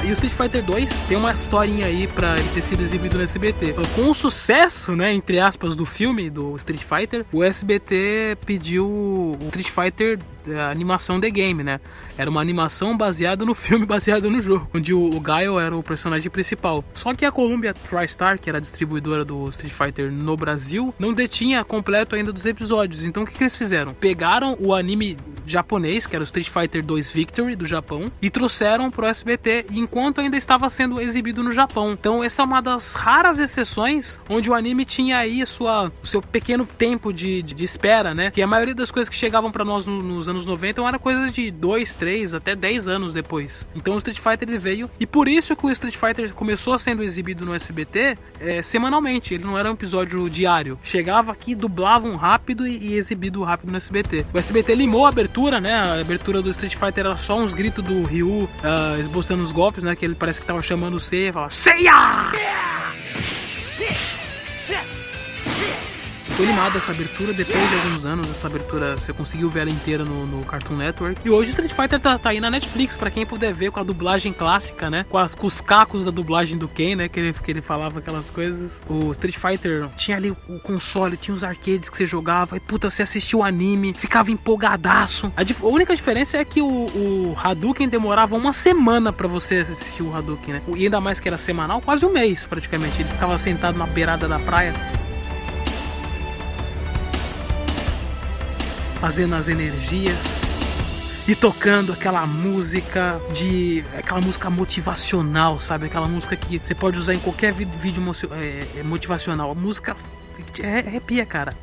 E 0.05 0.09
o 0.09 0.13
Street 0.13 0.33
Fighter 0.33 0.63
2 0.63 0.89
tem 1.07 1.17
uma 1.17 1.31
historinha 1.31 1.87
aí 1.87 2.07
pra 2.07 2.35
ele 2.35 2.47
ter 2.53 2.61
sido 2.61 2.83
exibido 2.83 3.17
no 3.17 3.23
SBT. 3.23 3.73
Com 3.95 4.11
o 4.11 4.13
sucesso, 4.13 4.95
né, 4.95 5.11
entre 5.11 5.39
aspas, 5.39 5.75
do 5.75 5.83
filme 5.83 6.29
do 6.29 6.55
Street 6.57 6.83
Fighter, 6.83 7.25
o 7.33 7.43
SBT 7.43 8.37
pediu 8.45 8.87
o 8.87 9.37
Street 9.47 9.69
Fighter 9.69 10.19
a 10.53 10.69
animação 10.69 11.19
The 11.19 11.29
Game, 11.29 11.63
né? 11.63 11.79
Era 12.17 12.29
uma 12.29 12.41
animação 12.41 12.95
baseada 12.95 13.45
no 13.45 13.53
filme, 13.53 13.85
baseada 13.87 14.29
no 14.29 14.41
jogo, 14.41 14.69
onde 14.73 14.93
o, 14.93 15.09
o 15.09 15.19
Gaio 15.19 15.59
era 15.59 15.75
o 15.75 15.83
personagem 15.83 16.29
principal. 16.29 16.83
Só 16.93 17.13
que 17.13 17.25
a 17.25 17.31
Columbia 17.31 17.73
TriStar, 17.73 18.39
que 18.39 18.49
era 18.49 18.57
a 18.57 18.61
distribuidora 18.61 19.25
do 19.25 19.49
Street 19.49 19.73
Fighter 19.73 20.11
no 20.11 20.35
Brasil, 20.37 20.93
não 20.97 21.13
detinha 21.13 21.63
completo 21.63 22.15
ainda 22.15 22.31
dos 22.31 22.45
episódios. 22.45 23.03
Então 23.03 23.23
o 23.23 23.25
que, 23.25 23.33
que 23.33 23.43
eles 23.43 23.55
fizeram? 23.55 23.93
Pegaram 23.93 24.57
o 24.59 24.73
anime 24.73 25.17
japonês, 25.45 26.07
que 26.07 26.15
era 26.15 26.23
o 26.23 26.25
Street 26.25 26.49
Fighter 26.49 26.83
2 26.83 27.11
Victory 27.11 27.55
do 27.55 27.65
Japão, 27.65 28.11
e 28.21 28.29
trouxeram 28.29 28.89
pro 28.89 29.05
SBT 29.05 29.67
enquanto 29.71 30.21
ainda 30.21 30.37
estava 30.37 30.69
sendo 30.69 30.99
exibido 30.99 31.43
no 31.43 31.51
Japão. 31.51 31.91
Então 31.91 32.23
essa 32.23 32.41
é 32.41 32.45
uma 32.45 32.61
das 32.61 32.93
raras 32.93 33.39
exceções 33.39 34.19
onde 34.29 34.49
o 34.49 34.53
anime 34.53 34.85
tinha 34.85 35.17
aí 35.17 35.45
sua, 35.45 35.91
o 36.01 36.07
seu 36.07 36.21
pequeno 36.21 36.65
tempo 36.65 37.13
de, 37.13 37.41
de, 37.41 37.53
de 37.53 37.63
espera, 37.63 38.13
né? 38.13 38.31
Que 38.31 38.41
a 38.41 38.47
maioria 38.47 38.75
das 38.75 38.91
coisas 38.91 39.09
que 39.09 39.15
chegavam 39.15 39.51
para 39.51 39.63
nós 39.63 39.85
no, 39.85 40.01
nos 40.01 40.27
anos 40.27 40.34
90 40.43 40.81
era 40.81 40.97
coisa 40.97 41.29
de 41.29 41.51
2, 41.51 41.95
3, 41.95 42.33
até 42.33 42.55
10 42.55 42.87
anos 42.87 43.13
depois. 43.13 43.67
Então 43.75 43.93
o 43.93 43.97
Street 43.97 44.19
Fighter 44.19 44.49
ele 44.49 44.57
veio, 44.57 44.89
e 44.99 45.05
por 45.05 45.27
isso 45.27 45.55
que 45.55 45.65
o 45.65 45.71
Street 45.71 45.95
Fighter 45.95 46.33
começou 46.33 46.75
sendo 46.79 47.03
exibido 47.03 47.45
no 47.45 47.53
SBT 47.53 48.17
é, 48.39 48.63
semanalmente, 48.63 49.33
ele 49.33 49.43
não 49.43 49.57
era 49.57 49.69
um 49.69 49.73
episódio 49.73 50.27
diário. 50.29 50.79
Chegava 50.83 51.31
aqui, 51.31 51.53
dublavam 51.53 52.15
rápido 52.15 52.67
e, 52.67 52.77
e 52.77 52.93
exibido 52.95 53.43
rápido 53.43 53.69
no 53.69 53.77
SBT. 53.77 54.25
O 54.33 54.37
SBT 54.37 54.73
limou 54.73 55.05
a 55.05 55.09
abertura, 55.09 55.59
né? 55.59 55.75
A 55.75 56.01
abertura 56.01 56.41
do 56.41 56.49
Street 56.49 56.75
Fighter 56.75 57.05
era 57.05 57.17
só 57.17 57.37
uns 57.37 57.53
gritos 57.53 57.83
do 57.83 58.03
Ryu 58.03 58.29
uh, 58.29 58.49
esboçando 58.99 59.43
os 59.43 59.51
golpes, 59.51 59.83
né? 59.83 59.95
Que 59.95 60.05
ele 60.05 60.15
parece 60.15 60.41
que 60.41 60.47
tava 60.47 60.61
chamando 60.61 60.95
o 60.95 60.99
Seiya 60.99 61.29
e 61.29 61.31
falava 61.31 61.51
Seiya! 61.51 62.84
Foi 66.35 66.45
limada 66.45 66.77
essa 66.79 66.91
abertura 66.91 67.31
depois 67.31 67.69
de 67.69 67.75
alguns 67.75 68.05
anos. 68.05 68.29
Essa 68.29 68.47
abertura 68.47 68.97
você 68.97 69.13
conseguiu 69.13 69.49
ver 69.49 69.61
ela 69.61 69.69
inteira 69.69 70.03
no, 70.03 70.25
no 70.25 70.43
Cartoon 70.43 70.75
Network. 70.75 71.21
E 71.23 71.29
hoje 71.29 71.51
Street 71.51 71.71
Fighter 71.71 71.97
tá, 71.97 72.17
tá 72.17 72.31
aí 72.31 72.41
na 72.41 72.49
Netflix, 72.49 72.97
pra 72.97 73.09
quem 73.09 73.25
puder 73.25 73.53
ver 73.53 73.71
com 73.71 73.79
a 73.79 73.83
dublagem 73.83 74.33
clássica, 74.33 74.89
né? 74.89 75.05
Com, 75.09 75.17
as, 75.17 75.33
com 75.33 75.47
os 75.47 75.61
cacos 75.61 76.03
da 76.03 76.11
dublagem 76.11 76.57
do 76.57 76.67
Ken, 76.67 76.97
né? 76.97 77.07
Que 77.07 77.21
ele, 77.21 77.31
que 77.31 77.49
ele 77.49 77.61
falava 77.61 77.99
aquelas 77.99 78.29
coisas. 78.29 78.83
O 78.85 79.13
Street 79.13 79.37
Fighter 79.37 79.87
tinha 79.95 80.17
ali 80.17 80.29
o 80.29 80.59
console, 80.59 81.15
tinha 81.15 81.33
os 81.33 81.41
arcades 81.41 81.89
que 81.89 81.95
você 81.95 82.05
jogava. 82.05 82.57
E 82.57 82.59
puta, 82.59 82.89
você 82.89 83.03
assistia 83.03 83.39
o 83.39 83.43
anime, 83.43 83.93
ficava 83.93 84.29
empolgadaço. 84.29 85.31
A, 85.37 85.41
a 85.41 85.67
única 85.69 85.95
diferença 85.95 86.35
é 86.35 86.43
que 86.43 86.61
o, 86.61 86.67
o 86.67 87.37
Hadouken 87.41 87.87
demorava 87.87 88.35
uma 88.35 88.51
semana 88.51 89.13
pra 89.13 89.29
você 89.29 89.59
assistir 89.59 90.03
o 90.03 90.13
Hadouken, 90.13 90.55
né? 90.55 90.61
E 90.75 90.83
ainda 90.83 90.99
mais 90.99 91.21
que 91.21 91.29
era 91.29 91.37
semanal, 91.37 91.79
quase 91.79 92.05
um 92.05 92.11
mês 92.11 92.45
praticamente. 92.45 93.01
Ele 93.01 93.09
ficava 93.09 93.37
sentado 93.37 93.77
na 93.77 93.87
beirada 93.87 94.27
da 94.27 94.37
praia. 94.37 94.73
Fazendo 99.05 99.35
as 99.35 99.47
energias 99.47 100.17
e 101.27 101.35
tocando 101.35 101.93
aquela 101.93 102.25
música 102.25 103.21
de 103.31 103.85
aquela 103.95 104.19
música 104.19 104.49
motivacional, 104.49 105.59
sabe? 105.59 105.85
Aquela 105.85 106.07
música 106.07 106.35
que 106.35 106.57
você 106.57 106.73
pode 106.73 106.97
usar 106.97 107.13
em 107.13 107.19
qualquer 107.19 107.53
vídeo 107.53 108.01
é, 108.31 108.79
é, 108.79 108.83
motivacional. 108.83 109.53
Música 109.53 109.93
que 110.35 110.51
te 110.53 110.65
arrepia, 110.65 111.23
cara. 111.23 111.53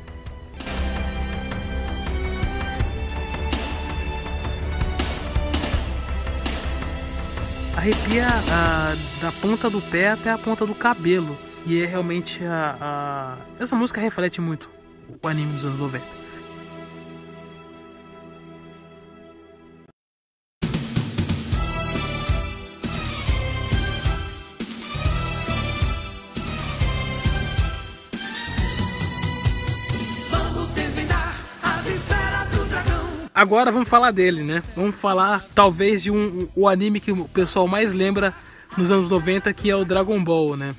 Arrepia 7.75 8.27
ah, 8.51 8.95
da 9.21 9.31
ponta 9.33 9.69
do 9.69 9.81
pé 9.81 10.11
até 10.11 10.31
a 10.31 10.37
ponta 10.37 10.65
do 10.65 10.73
cabelo. 10.73 11.37
E 11.65 11.81
é 11.81 11.85
realmente 11.85 12.41
a, 12.45 12.77
a- 12.79 13.37
essa 13.61 13.75
música 13.75 13.99
reflete 13.99 14.39
muito 14.39 14.69
o 15.21 15.27
anime 15.27 15.51
dos 15.53 15.65
anos 15.65 15.77
90. 15.79 16.22
Agora 33.43 33.73
vamos 33.73 33.89
falar 33.89 34.11
dele, 34.11 34.41
né? 34.41 34.63
Vamos 34.73 34.95
falar 34.95 35.45
talvez 35.53 36.01
de 36.01 36.09
um 36.09 36.47
o 36.55 36.65
anime 36.65 37.01
que 37.01 37.11
o 37.11 37.27
pessoal 37.27 37.67
mais 37.67 37.91
lembra 37.91 38.33
nos 38.77 38.89
anos 38.89 39.09
90, 39.09 39.51
que 39.51 39.69
é 39.69 39.75
o 39.75 39.83
Dragon 39.83 40.23
Ball, 40.23 40.55
né? 40.55 40.73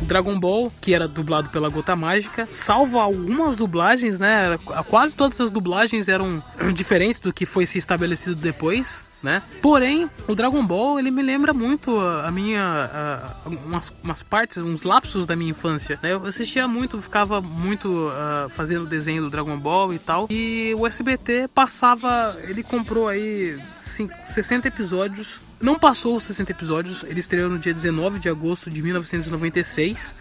O 0.00 0.04
Dragon 0.06 0.38
Ball, 0.38 0.72
que 0.80 0.94
era 0.94 1.08
dublado 1.08 1.48
pela 1.48 1.68
Gota 1.68 1.96
Mágica, 1.96 2.48
salvo 2.52 3.00
algumas 3.00 3.56
dublagens, 3.56 4.20
né? 4.20 4.56
Quase 4.88 5.12
todas 5.12 5.40
as 5.40 5.50
dublagens 5.50 6.06
eram 6.06 6.40
diferentes 6.72 7.20
do 7.20 7.32
que 7.32 7.44
foi 7.44 7.66
se 7.66 7.76
estabelecido 7.76 8.36
depois. 8.36 9.02
Né? 9.22 9.42
Porém, 9.60 10.08
o 10.26 10.34
Dragon 10.34 10.64
Ball, 10.64 10.98
ele 10.98 11.10
me 11.10 11.22
lembra 11.22 11.52
muito 11.52 11.98
a, 12.00 12.30
minha... 12.30 12.62
a- 12.92 13.48
umas, 13.66 13.92
umas 14.02 14.22
partes, 14.22 14.58
uns 14.58 14.82
lapsos 14.82 15.26
da 15.26 15.36
minha 15.36 15.50
infância, 15.50 15.98
né? 16.02 16.12
Eu 16.12 16.26
assistia 16.26 16.66
muito, 16.66 17.00
ficava 17.02 17.40
muito 17.40 18.10
ah, 18.14 18.48
fazendo 18.54 18.86
desenho 18.86 19.22
do 19.22 19.30
Dragon 19.30 19.56
Ball 19.58 19.92
e 19.92 19.98
tal. 19.98 20.26
E 20.30 20.74
o 20.78 20.86
SBT 20.86 21.48
passava... 21.54 22.36
Ele 22.44 22.62
comprou 22.62 23.08
aí 23.08 23.58
cin- 23.78 24.08
60 24.24 24.68
episódios 24.68 25.40
não 25.60 25.78
passou 25.78 26.16
os 26.16 26.24
60 26.24 26.52
episódios, 26.52 27.04
ele 27.06 27.20
estreou 27.20 27.50
no 27.50 27.58
dia 27.58 27.74
19 27.74 28.18
de 28.18 28.30
agosto 28.30 28.70
de 28.70 28.80
1996, 28.80 30.14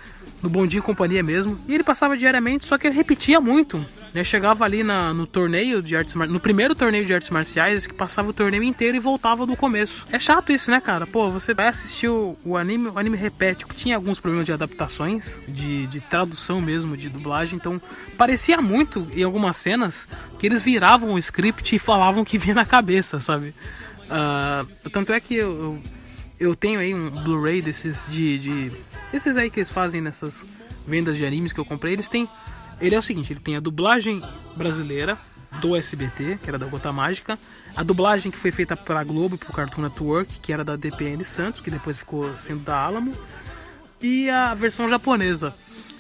no 0.44 0.50
Bom 0.50 0.68
Dia 0.68 0.80
e 0.80 0.82
Companhia 0.82 1.24
mesmo. 1.24 1.58
E 1.66 1.74
ele 1.74 1.84
passava 1.84 2.18
diariamente, 2.18 2.66
só 2.66 2.78
que 2.78 2.88
ele 2.88 2.96
repetia 2.98 3.40
muito. 3.40 3.78
Né? 4.14 4.24
Chegava 4.24 4.66
ali 4.66 4.84
na, 4.84 5.14
no 5.14 5.28
torneio 5.28 5.82
de 5.82 5.96
artes 5.96 6.16
no 6.16 6.40
primeiro 6.40 6.74
torneio 6.76 7.06
de 7.06 7.14
artes 7.14 7.30
marciais, 7.30 7.86
que 7.86 7.94
passava 7.94 8.30
o 8.30 8.34
torneio 8.34 8.64
inteiro 8.64 8.98
e 8.98 9.00
voltava 9.00 9.46
do 9.46 9.56
começo. 9.56 10.06
É 10.12 10.20
chato 10.20 10.52
isso, 10.52 10.72
né, 10.72 10.82
cara? 10.82 11.06
Pô, 11.06 11.30
você 11.30 11.54
vai 11.54 11.68
assistir 11.68 12.10
o, 12.10 12.36
o 12.44 12.58
anime, 12.58 12.88
o 12.88 12.98
anime 12.98 13.18
repete. 13.18 13.66
Tinha 13.76 13.96
alguns 13.96 14.20
problemas 14.20 14.46
de 14.46 14.54
adaptações, 14.54 15.38
de, 15.48 15.88
de 15.88 16.02
tradução 16.02 16.60
mesmo, 16.62 16.98
de 16.98 17.10
dublagem, 17.10 17.58
então 17.58 17.82
parecia 18.18 18.62
muito 18.62 19.08
em 19.14 19.24
algumas 19.24 19.58
cenas 19.58 20.08
que 20.40 20.48
eles 20.48 20.62
viravam 20.62 21.14
o 21.14 21.20
script 21.20 21.76
e 21.76 21.80
falavam 21.80 22.26
que 22.26 22.38
vinha 22.38 22.56
na 22.56 22.66
cabeça, 22.66 23.20
sabe? 23.20 23.54
Ah, 24.10 24.66
tanto 24.92 25.14
é 25.14 25.20
que 25.20 25.36
eu, 25.36 25.50
eu, 25.50 25.80
eu 26.40 26.56
tenho 26.56 26.80
aí 26.80 26.94
um 26.94 27.10
Blu-ray 27.10 27.62
desses 27.62 28.08
de, 28.10 28.40
de. 28.40 28.72
Esses 29.14 29.38
aí 29.38 29.50
que 29.50 29.60
eles 29.60 29.70
fazem 29.70 30.02
nessas 30.02 30.44
vendas 30.88 31.16
de 31.18 31.26
animes 31.26 31.54
que 31.54 31.60
eu 31.60 31.66
comprei. 31.66 31.94
Eles 31.94 32.10
têm. 32.10 32.28
Ele 32.82 32.96
é 32.96 33.00
o 33.00 33.02
seguinte: 33.02 33.34
ele 33.34 33.40
tem 33.40 33.56
a 33.56 33.60
dublagem 33.60 34.22
brasileira 34.56 35.18
do 35.60 35.76
SBT, 35.76 36.40
que 36.42 36.50
era 36.50 36.58
da 36.58 36.66
Gota 36.68 36.92
Mágica, 36.92 37.38
a 37.76 37.84
dublagem 37.84 38.32
que 38.32 38.38
foi 38.38 38.52
feita 38.52 38.76
pela 38.78 39.04
Globo 39.04 39.36
e 39.36 39.38
Cartoon 39.38 39.82
Network, 39.82 40.40
que 40.40 40.54
era 40.54 40.64
da 40.64 40.76
DPN 40.76 41.24
Santos, 41.26 41.62
que 41.62 41.72
depois 41.72 41.98
ficou 41.98 42.32
sendo 42.46 42.64
da 42.64 42.78
Alamo, 42.78 43.14
e 44.02 44.30
a 44.30 44.54
versão 44.54 44.88
japonesa. 44.88 45.54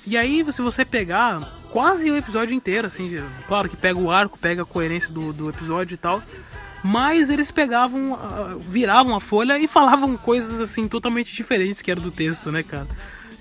E 0.05 0.17
aí, 0.17 0.45
se 0.51 0.61
você 0.61 0.85
pegar 0.85 1.41
quase 1.71 2.09
o 2.09 2.17
episódio 2.17 2.55
inteiro, 2.55 2.87
assim, 2.87 3.21
claro 3.47 3.69
que 3.69 3.75
pega 3.75 3.99
o 3.99 4.11
arco, 4.11 4.37
pega 4.39 4.61
a 4.61 4.65
coerência 4.65 5.11
do, 5.11 5.33
do 5.33 5.49
episódio 5.49 5.95
e 5.95 5.97
tal, 5.97 6.21
mas 6.83 7.29
eles 7.29 7.51
pegavam, 7.51 8.15
ah, 8.15 8.55
viravam 8.59 9.15
a 9.15 9.19
folha 9.19 9.57
e 9.59 9.67
falavam 9.67 10.15
coisas 10.15 10.61
assim 10.61 10.87
totalmente 10.87 11.35
diferentes 11.35 11.81
que 11.81 11.91
era 11.91 11.99
do 11.99 12.11
texto, 12.11 12.51
né, 12.51 12.63
cara? 12.63 12.87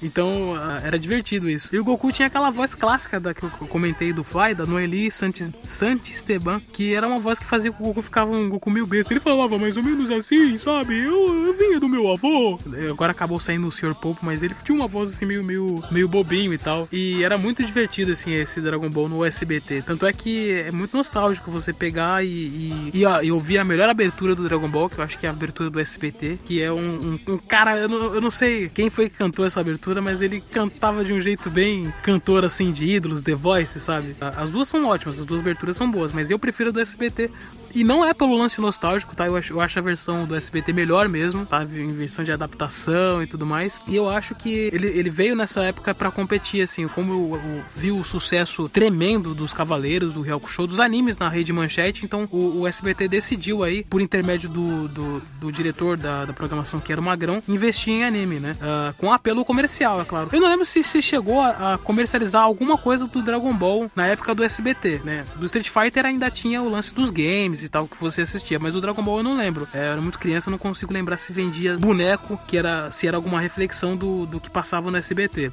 Então 0.03 0.55
ah, 0.57 0.81
era 0.85 0.99
divertido 0.99 1.49
isso. 1.49 1.75
E 1.75 1.79
o 1.79 1.85
Goku 1.85 2.13
tinha 2.13 2.27
aquela 2.29 2.51
voz 2.51 2.75
clássica 2.75 3.19
da 3.19 3.35
que 3.35 3.43
eu 3.43 3.51
comentei 3.51 4.13
do 4.13 4.25
Fly, 4.25 4.55
da 4.55 4.67
Noeli 4.67 5.11
Santis, 5.11 5.51
Santisteban, 5.65 6.61
que 6.73 6.95
era 6.95 7.07
uma 7.07 7.19
voz 7.19 7.39
que 7.39 7.47
fazia 7.47 7.71
com 7.71 7.79
que 7.79 7.83
o 7.83 7.87
Goku 7.87 8.03
ficava 8.03 8.31
um 8.31 8.49
Goku 8.49 8.71
meio 8.71 8.87
besta. 8.87 9.13
Ele 9.13 9.21
falava 9.21 9.59
mais 9.59 9.77
ou 9.77 9.83
menos 9.83 10.11
assim, 10.11 10.57
sabe? 10.59 10.99
Eu, 10.99 11.47
eu 11.47 11.55
vinha 11.55 11.81
do 11.81 11.89
meu 11.89 12.11
avô. 12.11 12.59
Agora 12.91 13.13
acabou 13.13 13.41
saindo 13.41 13.67
o 13.67 13.73
Sr. 13.73 13.95
Popo, 13.95 14.25
mas 14.25 14.43
ele 14.43 14.55
tinha 14.65 14.77
uma 14.77 14.89
voz 14.89 15.11
assim 15.11 15.25
meio, 15.25 15.45
meio, 15.45 15.83
meio 15.91 16.09
bobinho 16.09 16.53
e 16.53 16.59
tal. 16.59 16.89
E 16.93 17.23
era 17.23 17.39
muito 17.39 17.65
divertido 17.65 18.13
assim 18.13 18.33
esse 18.33 18.61
Dragon 18.61 18.89
Ball 18.91 19.09
no 19.09 19.25
SBT. 19.25 19.83
Tanto 19.83 20.07
é 20.07 20.13
que 20.13 20.51
é 20.51 20.71
muito 20.71 20.97
nostálgico 20.97 21.51
você 21.51 21.73
pegar 21.73 22.25
e, 22.25 22.91
e, 22.93 23.05
ó, 23.05 23.21
e 23.23 23.31
ouvir 23.33 23.59
a 23.59 23.65
melhor 23.65 23.89
abertura 23.89 24.35
do 24.35 24.45
Dragon 24.45 24.69
Ball, 24.69 24.89
que 24.89 24.99
eu 24.99 25.05
acho 25.05 25.19
que 25.19 25.27
é 25.27 25.29
a 25.29 25.33
abertura 25.33 25.71
do 25.71 25.81
SBT, 25.81 26.39
que 26.45 26.63
é 26.63 26.73
um, 26.73 26.79
um, 27.27 27.35
um 27.35 27.39
cara, 27.39 27.77
eu 27.77 27.89
não, 27.89 28.15
eu 28.15 28.21
não 28.21 28.31
sei 28.31 28.69
quem 28.69 28.91
foi 28.91 29.09
que 29.09 29.17
cantou 29.17 29.45
essa 29.45 29.61
abertura, 29.61 29.88
mas 30.03 30.23
ele 30.23 30.41
cantava 30.41 31.05
de 31.05 31.13
um 31.13 31.21
jeito 31.21 31.51
bem 31.51 31.93
cantor 32.03 32.45
assim 32.45 32.71
de 32.73 32.87
ídolos, 32.87 33.23
The 33.23 33.35
Voice, 33.35 33.81
sabe? 33.81 34.15
As 34.37 34.51
duas 34.51 34.69
são 34.69 34.85
ótimas, 34.87 35.19
as 35.19 35.27
duas 35.27 35.41
aberturas 35.41 35.77
são 35.77 35.91
boas, 35.91 36.13
mas 36.13 36.31
eu 36.31 36.39
prefiro 36.39 36.71
a 36.71 36.73
do 36.73 36.81
SBT. 36.81 37.31
E 37.75 37.85
não 37.85 38.05
é 38.05 38.13
pelo 38.15 38.37
lance 38.37 38.61
nostálgico, 38.61 39.15
tá? 39.15 39.27
Eu 39.27 39.37
acho, 39.37 39.53
eu 39.53 39.61
acho 39.61 39.79
a 39.79 39.83
versão 39.83 40.25
do 40.25 40.35
SBT 40.35 40.73
melhor 40.73 41.09
mesmo, 41.09 41.45
tá? 41.47 41.63
Em 41.63 41.89
versão 41.89 42.25
de 42.25 42.33
adaptação 42.33 43.23
e 43.23 43.27
tudo 43.27 43.47
mais. 43.47 43.81
E 43.87 43.97
eu 43.97 44.09
acho 44.09 44.35
que 44.35 44.71
ele, 44.73 44.87
ele 44.89 45.11
veio 45.11 45.37
nessa 45.37 45.63
época 45.63 45.95
pra 45.95 46.11
competir, 46.11 46.63
assim, 46.63 46.87
como 46.89 47.13
eu, 47.13 47.41
eu 47.43 47.63
vi 47.77 47.93
o 47.93 48.03
sucesso 48.05 48.69
tremendo 48.69 49.35
dos 49.35 49.53
Cavaleiros, 49.53 50.13
do 50.13 50.21
Real 50.21 50.41
Show, 50.47 50.67
dos 50.67 50.81
animes 50.81 51.19
na 51.19 51.29
rede 51.29 51.53
manchete, 51.53 52.05
então 52.05 52.29
o, 52.31 52.61
o 52.61 52.67
SBT 52.67 53.09
decidiu 53.09 53.63
aí, 53.63 53.85
por 53.85 54.01
intermédio 54.01 54.49
do, 54.49 54.89
do, 54.89 55.23
do 55.41 55.53
diretor 55.53 55.97
da, 55.97 56.25
da 56.25 56.33
programação, 56.33 56.81
que 56.81 56.93
era 56.93 57.01
o 57.01 57.05
Magrão, 57.05 57.43
investir 57.49 57.95
em 57.95 58.05
anime, 58.05 58.41
né? 58.41 58.57
Ah, 58.61 58.95
com 58.97 59.13
apelo 59.13 59.45
comercial, 59.45 60.01
é 60.01 60.05
claro. 60.05 60.29
Eu 60.33 60.41
não 60.41 60.49
lembro 60.49 60.65
se, 60.65 60.83
se 60.83 61.03
chegou 61.03 61.41
a, 61.41 61.75
a 61.75 61.79
comercializar 61.79 62.43
alguma 62.43 62.77
coisa 62.79 63.07
do 63.07 63.23
Dragon 63.23 63.53
Ball 63.53 63.91
na 63.95 64.07
época 64.07 64.35
do 64.35 64.45
SBT, 64.45 65.01
né? 65.05 65.25
Do 65.37 65.47
Street 65.47 65.69
Fighter 65.69 66.07
ainda 66.07 66.31
tinha 66.31 66.63
o 66.63 66.69
lance 66.69 66.95
dos 66.95 67.11
games 67.11 67.58
e 67.63 67.69
tal 67.69 67.87
que 67.87 67.97
você 68.01 68.23
assistia, 68.23 68.59
mas 68.59 68.75
o 68.75 68.81
Dragon 68.81 69.03
Ball 69.03 69.19
eu 69.19 69.23
não 69.23 69.37
lembro. 69.37 69.69
É, 69.73 69.79
eu 69.79 69.93
era 69.93 70.01
muito 70.01 70.19
criança, 70.19 70.49
eu 70.49 70.53
não 70.53 70.59
consigo 70.59 70.93
lembrar 70.93 71.17
se 71.17 71.33
vendia 71.33 71.77
boneco, 71.77 72.39
que 72.47 72.57
era 72.57 72.91
se 72.91 73.07
era 73.07 73.17
alguma 73.17 73.41
reflexão 73.41 73.97
do, 73.97 74.27
do 74.27 74.41
que 74.41 74.51
passava 74.51 74.91
no 74.91 74.97
SBT. 74.97 75.53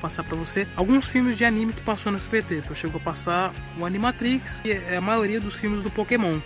Passar 0.00 0.24
pra 0.24 0.36
você 0.36 0.66
alguns 0.76 1.06
filmes 1.06 1.36
de 1.36 1.44
anime 1.44 1.72
que 1.72 1.82
passou 1.82 2.12
no 2.12 2.18
SBT. 2.18 2.58
Então 2.58 2.76
chegou 2.76 3.00
a 3.00 3.04
passar 3.04 3.54
o 3.78 3.86
Animatrix 3.86 4.60
e 4.64 4.72
é 4.72 4.96
a 4.96 5.00
maioria 5.00 5.40
dos 5.40 5.54
filmes 5.54 5.82
do 5.82 5.90
Pokémon. 5.90 6.38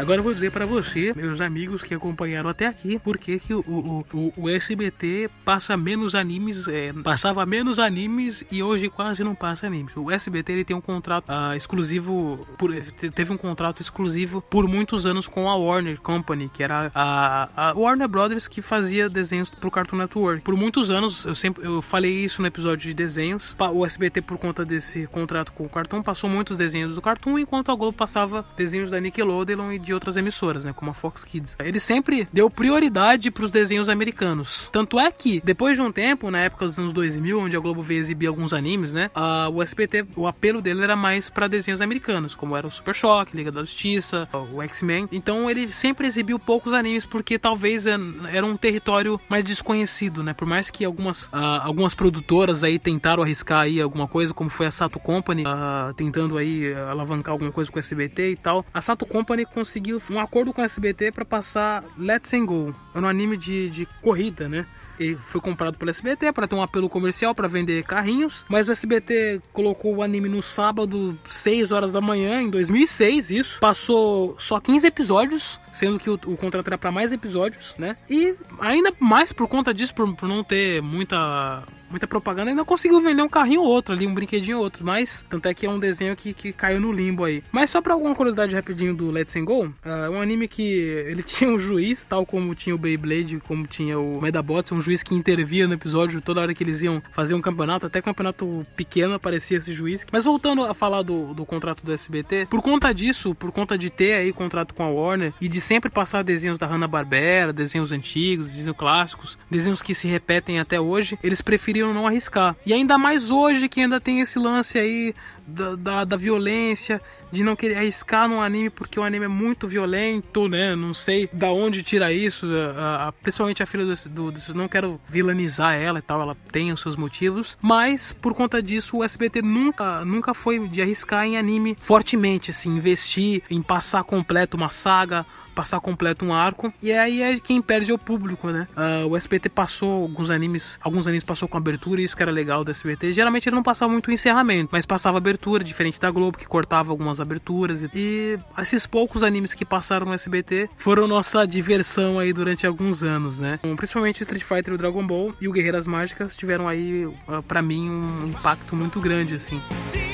Agora 0.00 0.18
eu 0.20 0.24
vou 0.24 0.32
dizer 0.32 0.50
para 0.50 0.64
você, 0.64 1.12
meus 1.14 1.42
amigos 1.42 1.82
que 1.82 1.92
acompanharam 1.92 2.48
até 2.48 2.66
aqui, 2.66 2.98
por 2.98 3.18
que 3.18 3.38
o, 3.52 3.58
o, 3.58 4.06
o, 4.14 4.32
o 4.34 4.48
SBT 4.48 5.28
passa 5.44 5.76
menos 5.76 6.14
animes, 6.14 6.66
é, 6.68 6.90
passava 7.04 7.44
menos 7.44 7.78
animes 7.78 8.42
e 8.50 8.62
hoje 8.62 8.88
quase 8.88 9.22
não 9.22 9.34
passa 9.34 9.66
animes. 9.66 9.94
O 9.94 10.10
SBT 10.10 10.52
ele 10.52 10.64
tem 10.64 10.74
um 10.74 10.80
contrato 10.80 11.26
ah, 11.28 11.54
exclusivo, 11.54 12.46
por, 12.56 12.74
te- 12.74 13.10
teve 13.10 13.30
um 13.30 13.36
contrato 13.36 13.82
exclusivo 13.82 14.40
por 14.40 14.66
muitos 14.66 15.06
anos 15.06 15.28
com 15.28 15.50
a 15.50 15.54
Warner 15.54 16.00
Company, 16.00 16.50
que 16.52 16.62
era 16.62 16.90
a, 16.94 17.68
a 17.68 17.72
Warner 17.74 18.08
Brothers 18.08 18.48
que 18.48 18.62
fazia 18.62 19.06
desenhos 19.06 19.50
pro 19.50 19.70
Cartoon 19.70 19.98
Network. 19.98 20.40
Por 20.40 20.56
muitos 20.56 20.90
anos, 20.90 21.26
eu 21.26 21.34
sempre 21.34 21.66
eu 21.66 21.82
falei 21.82 22.24
isso 22.24 22.40
no 22.40 22.48
episódio 22.48 22.88
de 22.88 22.94
desenhos, 22.94 23.54
o 23.74 23.84
SBT 23.84 24.22
por 24.22 24.38
conta 24.38 24.64
desse 24.64 25.06
contrato 25.08 25.52
com 25.52 25.66
o 25.66 25.68
Cartoon 25.68 26.02
passou 26.02 26.30
muitos 26.30 26.56
desenhos 26.56 26.94
do 26.94 27.02
Cartoon, 27.02 27.38
enquanto 27.38 27.70
a 27.70 27.74
Globo 27.74 27.96
passava 27.96 28.46
desenhos 28.56 28.90
da 28.90 28.98
Nickelodeon 28.98 29.72
e 29.72 29.78
de 29.78 29.89
outras 29.94 30.16
emissoras, 30.16 30.64
né, 30.64 30.72
como 30.74 30.90
a 30.90 30.94
Fox 30.94 31.24
Kids. 31.24 31.56
Ele 31.58 31.80
sempre 31.80 32.26
deu 32.32 32.48
prioridade 32.50 33.30
para 33.30 33.44
os 33.44 33.50
desenhos 33.50 33.88
americanos. 33.88 34.68
Tanto 34.72 34.98
é 34.98 35.10
que 35.10 35.40
depois 35.44 35.76
de 35.76 35.82
um 35.82 35.92
tempo, 35.92 36.30
na 36.30 36.38
época 36.40 36.66
dos 36.66 36.78
anos 36.78 36.92
2000, 36.92 37.40
onde 37.40 37.56
a 37.56 37.60
Globo 37.60 37.82
veio 37.82 38.00
exibir 38.00 38.26
alguns 38.26 38.52
animes, 38.52 38.92
né, 38.92 39.10
a, 39.14 39.48
o 39.48 39.62
SBT, 39.62 40.06
o 40.16 40.26
apelo 40.26 40.60
dele 40.60 40.82
era 40.82 40.96
mais 40.96 41.28
para 41.28 41.46
desenhos 41.48 41.80
americanos, 41.80 42.34
como 42.34 42.56
era 42.56 42.66
o 42.66 42.70
Super 42.70 42.94
Choque, 42.94 43.36
Liga 43.36 43.50
da 43.52 43.60
Justiça, 43.60 44.28
o 44.52 44.62
X-Men. 44.62 45.08
Então 45.12 45.50
ele 45.50 45.72
sempre 45.72 46.06
exibiu 46.06 46.38
poucos 46.38 46.72
animes 46.72 47.04
porque 47.06 47.38
talvez 47.38 47.86
é- 47.86 47.96
era 48.32 48.44
um 48.46 48.56
território 48.56 49.20
mais 49.28 49.44
desconhecido, 49.44 50.22
né? 50.22 50.32
Por 50.32 50.46
mais 50.46 50.70
que 50.70 50.84
algumas, 50.84 51.28
ah, 51.32 51.64
algumas 51.64 51.94
produtoras 51.94 52.62
aí 52.64 52.78
tentaram 52.78 53.22
arriscar 53.22 53.60
aí 53.60 53.80
alguma 53.80 54.06
coisa, 54.08 54.32
como 54.34 54.50
foi 54.50 54.66
a 54.66 54.70
Sato 54.70 54.98
Company, 54.98 55.44
ah, 55.46 55.92
tentando 55.96 56.36
aí 56.36 56.72
alavancar 56.90 57.32
alguma 57.32 57.52
coisa 57.52 57.70
com 57.70 57.76
o 57.76 57.80
SBT 57.80 58.32
e 58.32 58.36
tal. 58.36 58.64
A 58.72 58.80
Sato 58.80 59.06
Company 59.06 59.44
conseguiu 59.46 59.69
um 60.10 60.20
acordo 60.20 60.52
com 60.52 60.62
o 60.62 60.64
SBT 60.64 61.12
para 61.12 61.24
passar 61.24 61.84
Let's 61.98 62.30
Go. 62.44 62.74
Era 62.94 63.04
um 63.04 63.08
anime 63.08 63.36
de, 63.36 63.70
de 63.70 63.86
corrida, 64.02 64.48
né? 64.48 64.66
Ele 65.00 65.16
foi 65.28 65.40
comprado 65.40 65.78
pelo 65.78 65.90
SBT 65.90 66.30
para 66.30 66.46
ter 66.46 66.54
um 66.54 66.62
apelo 66.62 66.86
comercial 66.86 67.34
para 67.34 67.48
vender 67.48 67.82
carrinhos, 67.84 68.44
mas 68.50 68.68
o 68.68 68.72
SBT 68.72 69.40
colocou 69.50 69.96
o 69.96 70.02
anime 70.02 70.28
no 70.28 70.42
sábado, 70.42 71.18
6 71.26 71.72
horas 71.72 71.92
da 71.92 72.02
manhã, 72.02 72.42
em 72.42 72.50
2006, 72.50 73.30
isso. 73.30 73.60
Passou 73.60 74.36
só 74.38 74.60
15 74.60 74.86
episódios, 74.86 75.58
sendo 75.72 75.98
que 75.98 76.10
o, 76.10 76.20
o 76.26 76.36
contrato 76.36 76.66
era 76.66 76.76
para 76.76 76.92
mais 76.92 77.12
episódios, 77.12 77.74
né? 77.78 77.96
E 78.10 78.34
ainda 78.60 78.92
mais 79.00 79.32
por 79.32 79.48
conta 79.48 79.72
disso, 79.72 79.94
por, 79.94 80.14
por 80.14 80.28
não 80.28 80.44
ter 80.44 80.82
muita 80.82 81.64
muita 81.90 82.06
propaganda, 82.06 82.50
ainda 82.50 82.64
conseguiu 82.64 83.00
vender 83.00 83.22
um 83.22 83.28
carrinho 83.28 83.62
ou 83.62 83.68
outro 83.68 83.94
ali, 83.94 84.06
um 84.06 84.14
brinquedinho 84.14 84.58
ou 84.58 84.64
outro, 84.64 84.84
mas 84.84 85.24
tanto 85.28 85.46
é 85.46 85.54
que 85.54 85.66
é 85.66 85.70
um 85.70 85.78
desenho 85.78 86.16
que, 86.16 86.32
que 86.32 86.52
caiu 86.52 86.80
no 86.80 86.92
limbo 86.92 87.24
aí. 87.24 87.42
Mas 87.52 87.70
só 87.70 87.82
pra 87.82 87.94
alguma 87.94 88.14
curiosidade 88.14 88.54
rapidinho 88.54 88.94
do 88.94 89.10
Let's 89.10 89.34
Go, 89.44 89.72
é 89.84 90.08
um 90.08 90.20
anime 90.20 90.48
que 90.48 90.62
ele 90.62 91.22
tinha 91.24 91.50
um 91.50 91.58
juiz, 91.58 92.04
tal 92.04 92.24
como 92.24 92.54
tinha 92.54 92.74
o 92.74 92.78
Beyblade, 92.78 93.40
como 93.40 93.66
tinha 93.66 93.98
o 93.98 94.20
Medabots, 94.20 94.72
um 94.72 94.80
juiz 94.80 95.02
que 95.02 95.14
intervia 95.14 95.66
no 95.66 95.74
episódio 95.74 96.20
toda 96.20 96.40
hora 96.40 96.54
que 96.54 96.62
eles 96.62 96.82
iam 96.82 97.02
fazer 97.12 97.34
um 97.34 97.40
campeonato, 97.40 97.86
até 97.86 98.00
campeonato 98.00 98.66
pequeno 98.76 99.14
aparecia 99.14 99.58
esse 99.58 99.72
juiz. 99.72 100.06
Mas 100.12 100.24
voltando 100.24 100.64
a 100.64 100.74
falar 100.74 101.02
do, 101.02 101.34
do 101.34 101.44
contrato 101.44 101.84
do 101.84 101.92
SBT, 101.92 102.46
por 102.50 102.62
conta 102.62 102.92
disso, 102.92 103.34
por 103.34 103.52
conta 103.52 103.76
de 103.76 103.90
ter 103.90 104.14
aí 104.14 104.32
contrato 104.32 104.74
com 104.74 104.82
a 104.82 104.88
Warner 104.88 105.32
e 105.40 105.48
de 105.48 105.60
sempre 105.60 105.90
passar 105.90 106.22
desenhos 106.22 106.58
da 106.58 106.66
Hanna-Barbera, 106.66 107.52
desenhos 107.52 107.92
antigos, 107.92 108.48
desenhos 108.48 108.76
clássicos, 108.76 109.38
desenhos 109.50 109.82
que 109.82 109.94
se 109.94 110.08
repetem 110.08 110.58
até 110.58 110.80
hoje, 110.80 111.18
eles 111.22 111.40
preferiram 111.40 111.79
não 111.86 112.06
arriscar. 112.06 112.56
E 112.64 112.72
ainda 112.72 112.98
mais 112.98 113.30
hoje 113.30 113.68
que 113.68 113.80
ainda 113.80 114.00
tem 114.00 114.20
esse 114.20 114.38
lance 114.38 114.78
aí 114.78 115.14
da, 115.46 115.74
da, 115.74 116.04
da 116.04 116.16
violência, 116.16 117.00
de 117.32 117.42
não 117.44 117.54
querer 117.56 117.76
arriscar 117.78 118.28
num 118.28 118.40
anime 118.40 118.70
porque 118.70 118.98
o 118.98 119.02
anime 119.02 119.24
é 119.26 119.28
muito 119.28 119.66
violento, 119.68 120.48
né? 120.48 120.74
Não 120.74 120.92
sei 120.94 121.28
da 121.32 121.50
onde 121.52 121.82
tira 121.82 122.12
isso. 122.12 122.46
a- 122.76 123.08
a- 123.08 123.12
principalmente 123.12 123.62
a 123.62 123.66
filha 123.66 123.84
do, 123.84 123.94
do, 124.10 124.32
do- 124.32 124.54
Não 124.54 124.68
quero 124.68 125.00
vilanizar 125.08 125.74
ela 125.74 125.98
e 125.98 126.02
tal, 126.02 126.20
ela 126.20 126.36
tem 126.50 126.72
os 126.72 126.80
seus 126.80 126.96
motivos. 126.96 127.56
Mas 127.60 128.12
por 128.12 128.34
conta 128.34 128.62
disso, 128.62 128.98
o 128.98 129.04
SBT 129.04 129.42
nunca, 129.42 130.04
nunca 130.04 130.34
foi 130.34 130.66
de 130.68 130.82
arriscar 130.82 131.24
em 131.24 131.36
anime 131.36 131.76
fortemente, 131.80 132.50
assim, 132.50 132.70
investir 132.76 133.42
em 133.50 133.62
passar 133.62 134.02
completo 134.04 134.56
uma 134.56 134.70
saga. 134.70 135.24
Passar 135.52 135.80
completo 135.80 136.24
um 136.24 136.32
arco 136.32 136.72
e 136.80 136.92
aí 136.92 137.20
é 137.22 137.38
quem 137.40 137.60
perde 137.60 137.90
é 137.90 137.94
o 137.94 137.98
público, 137.98 138.48
né? 138.50 138.68
Ah, 138.74 139.04
o 139.04 139.16
SBT 139.16 139.48
passou 139.48 140.02
alguns 140.04 140.30
animes, 140.30 140.78
alguns 140.80 141.08
animes 141.08 141.24
passou 141.24 141.48
com 141.48 141.58
abertura, 141.58 142.00
isso 142.00 142.16
que 142.16 142.22
era 142.22 142.30
legal 142.30 142.62
do 142.64 142.70
SBT. 142.70 143.12
Geralmente 143.12 143.48
ele 143.48 143.56
não 143.56 143.62
passava 143.62 143.90
muito 143.92 144.06
o 144.08 144.12
encerramento, 144.12 144.68
mas 144.72 144.86
passava 144.86 145.18
abertura, 145.18 145.29
diferente 145.62 146.00
da 146.00 146.10
Globo 146.10 146.38
que 146.38 146.46
cortava 146.46 146.90
algumas 146.90 147.20
aberturas. 147.20 147.82
E, 147.94 148.38
esses 148.58 148.86
poucos 148.86 149.22
animes 149.22 149.54
que 149.54 149.64
passaram 149.64 150.06
no 150.06 150.14
SBT 150.14 150.68
foram 150.76 151.06
nossa 151.06 151.46
diversão 151.46 152.18
aí 152.18 152.32
durante 152.32 152.66
alguns 152.66 153.02
anos, 153.02 153.40
né? 153.40 153.58
Principalmente 153.76 154.22
Street 154.22 154.42
Fighter 154.42 154.74
o 154.74 154.78
Dragon 154.78 155.06
Ball 155.06 155.34
e 155.40 155.48
o 155.48 155.52
Guerreiras 155.52 155.86
Mágicas 155.86 156.36
tiveram 156.36 156.68
aí 156.68 157.08
ah, 157.28 157.42
pra 157.42 157.62
mim 157.62 157.90
um 157.90 158.28
impacto 158.28 158.76
muito 158.76 159.00
grande 159.00 159.34
assim. 159.34 159.60
Dirijo 159.70 160.09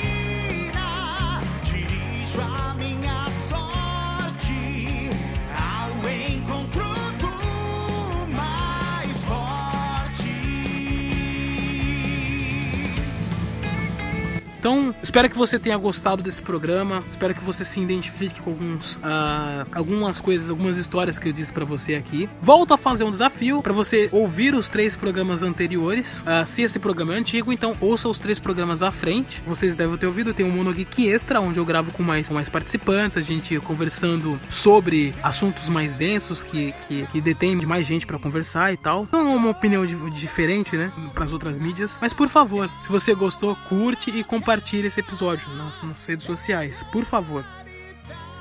Então, 14.59 14.93
espero 15.01 15.29
que 15.29 15.37
você 15.37 15.59
tenha 15.59 15.77
gostado 15.77 16.21
desse 16.21 16.41
programa. 16.41 17.03
Espero 17.09 17.33
que 17.33 17.43
você 17.43 17.63
se 17.63 17.79
identifique 17.79 18.41
com 18.41 18.49
alguns, 18.51 18.99
ah, 19.03 19.65
algumas 19.73 20.19
coisas, 20.19 20.49
algumas 20.49 20.77
histórias 20.77 21.19
que 21.19 21.29
eu 21.29 21.33
disse 21.33 21.53
pra 21.53 21.63
você 21.63 21.95
aqui. 21.95 22.27
Volto 22.41 22.73
a 22.73 22.77
fazer 22.77 23.03
um 23.03 23.11
desafio 23.11 23.61
pra 23.61 23.73
você 23.73 24.09
ouvir 24.11 24.53
os 24.55 24.67
três 24.67 24.95
programas 24.95 25.43
anteriores. 25.43 26.23
Ah, 26.25 26.45
se 26.45 26.63
esse 26.63 26.79
programa 26.79 27.13
é 27.13 27.17
antigo, 27.17 27.53
então 27.53 27.75
ouça 27.79 28.09
os 28.09 28.19
três 28.19 28.39
programas 28.39 28.81
à 28.81 28.91
frente. 28.91 29.43
Vocês 29.45 29.75
devem 29.75 29.95
ter 29.97 30.07
ouvido. 30.07 30.33
Tem 30.33 30.45
um 30.45 30.51
Monogeek 30.51 31.07
Extra, 31.07 31.39
onde 31.39 31.59
eu 31.59 31.65
gravo 31.65 31.91
com 31.91 32.01
mais, 32.03 32.27
com 32.27 32.33
mais 32.33 32.49
participantes, 32.49 33.15
a 33.17 33.21
gente 33.21 33.59
conversando 33.59 34.39
sobre 34.49 35.13
assuntos 35.23 35.69
mais 35.69 35.93
densos 35.95 36.43
que, 36.43 36.73
que, 36.87 37.05
que 37.07 37.21
detêm 37.21 37.57
de 37.57 37.65
mais 37.65 37.85
gente 37.85 38.05
pra 38.07 38.17
conversar 38.17 38.73
e 38.73 38.77
tal. 38.77 39.07
É 39.11 39.15
uma 39.15 39.51
opinião 39.51 39.85
di- 39.85 40.09
diferente, 40.11 40.75
né, 40.75 40.91
pras 41.13 41.31
outras 41.31 41.59
mídias. 41.59 41.97
Mas 42.01 42.11
por 42.11 42.27
favor, 42.27 42.69
se 42.81 42.89
você 42.89 43.13
gostou, 43.13 43.55
curte 43.69 44.09
e 44.09 44.23
compartilhe 44.23 44.46
esse 44.85 44.99
episódio 44.99 45.49
nas, 45.55 45.81
nas 45.81 46.05
redes 46.05 46.25
sociais, 46.25 46.83
por 46.91 47.05
favor. 47.05 47.43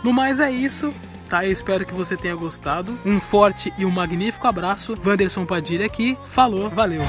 No 0.03 0.13
mais 0.13 0.41
é 0.41 0.51
isso, 0.51 0.95
tá? 1.29 1.45
Eu 1.45 1.53
espero 1.53 1.85
que 1.85 1.95
você 1.95 2.17
tenha 2.17 2.35
gostado. 2.35 2.97
Um 3.05 3.21
forte 3.21 3.73
e 3.79 3.85
um 3.85 3.91
magnífico 3.91 4.47
abraço. 4.47 4.97
Wanderson 5.05 5.45
Padilha 5.45 5.87
aqui. 5.87 6.17
Falou, 6.27 6.69
valeu. 6.71 7.03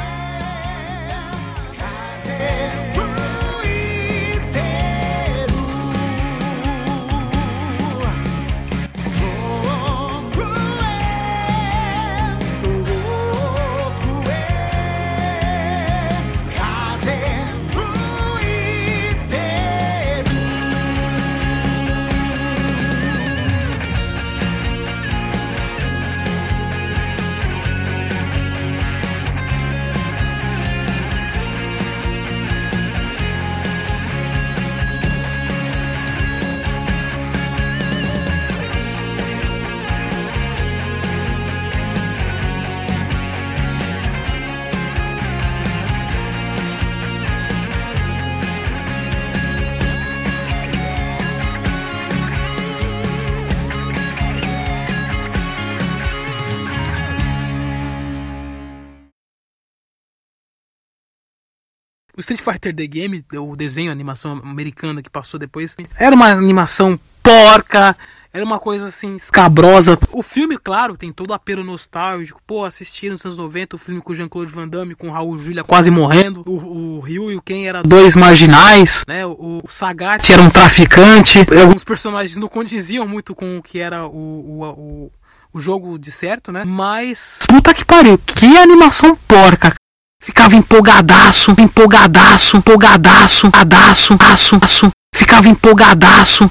Street 62.27 62.41
Fighter 62.41 62.75
The 62.75 62.87
Game, 62.87 63.23
o 63.33 63.55
desenho, 63.55 63.89
a 63.89 63.93
animação 63.93 64.33
americana 64.43 65.01
que 65.01 65.09
passou 65.09 65.39
depois, 65.39 65.77
era 65.97 66.13
uma 66.13 66.27
animação 66.27 66.99
porca, 67.23 67.95
era 68.33 68.43
uma 68.43 68.59
coisa 68.59 68.87
assim, 68.87 69.15
escabrosa. 69.15 69.97
O 70.11 70.21
filme, 70.21 70.57
claro, 70.57 70.97
tem 70.97 71.13
todo 71.13 71.31
o 71.31 71.33
apelo 71.33 71.63
nostálgico. 71.63 72.41
Pô, 72.45 72.65
assisti 72.65 73.09
nos 73.09 73.25
anos 73.25 73.37
90 73.37 73.77
o 73.77 73.79
filme 73.79 74.01
com 74.01 74.13
Jean-Claude 74.13 74.51
Van 74.51 74.67
Damme, 74.67 74.93
com 74.93 75.09
Raul 75.09 75.37
Julia 75.37 75.63
quase 75.63 75.89
morrendo. 75.89 76.43
O, 76.45 76.97
o 76.97 76.99
Ryu 76.99 77.31
e 77.31 77.35
o 77.37 77.41
Ken 77.41 77.65
eram 77.65 77.81
dois 77.83 78.13
marginais, 78.15 79.05
né? 79.07 79.25
O, 79.25 79.61
o 79.63 79.69
Sagat 79.69 80.29
era 80.29 80.41
um 80.41 80.49
traficante. 80.49 81.39
Alguns 81.61 81.85
personagens 81.85 82.35
não 82.35 82.49
condiziam 82.49 83.07
muito 83.07 83.33
com 83.33 83.57
o 83.57 83.63
que 83.63 83.79
era 83.79 84.05
o, 84.05 84.11
o, 84.11 84.63
o, 84.63 85.11
o 85.53 85.59
jogo 85.59 85.97
de 85.97 86.11
certo, 86.11 86.51
né? 86.51 86.63
Mas. 86.65 87.45
Puta 87.47 87.73
que 87.73 87.85
pariu, 87.85 88.17
que 88.17 88.57
animação 88.57 89.17
porca, 89.27 89.73
Ficava 90.21 90.55
empolgadaço, 90.55 91.55
empolgadaço, 91.57 92.57
empolgadaço, 92.57 93.49
adaço, 93.53 94.17
aço, 94.19 94.59
aço. 94.61 94.91
Ficava 95.15 95.47
empolgadaço. 95.47 96.45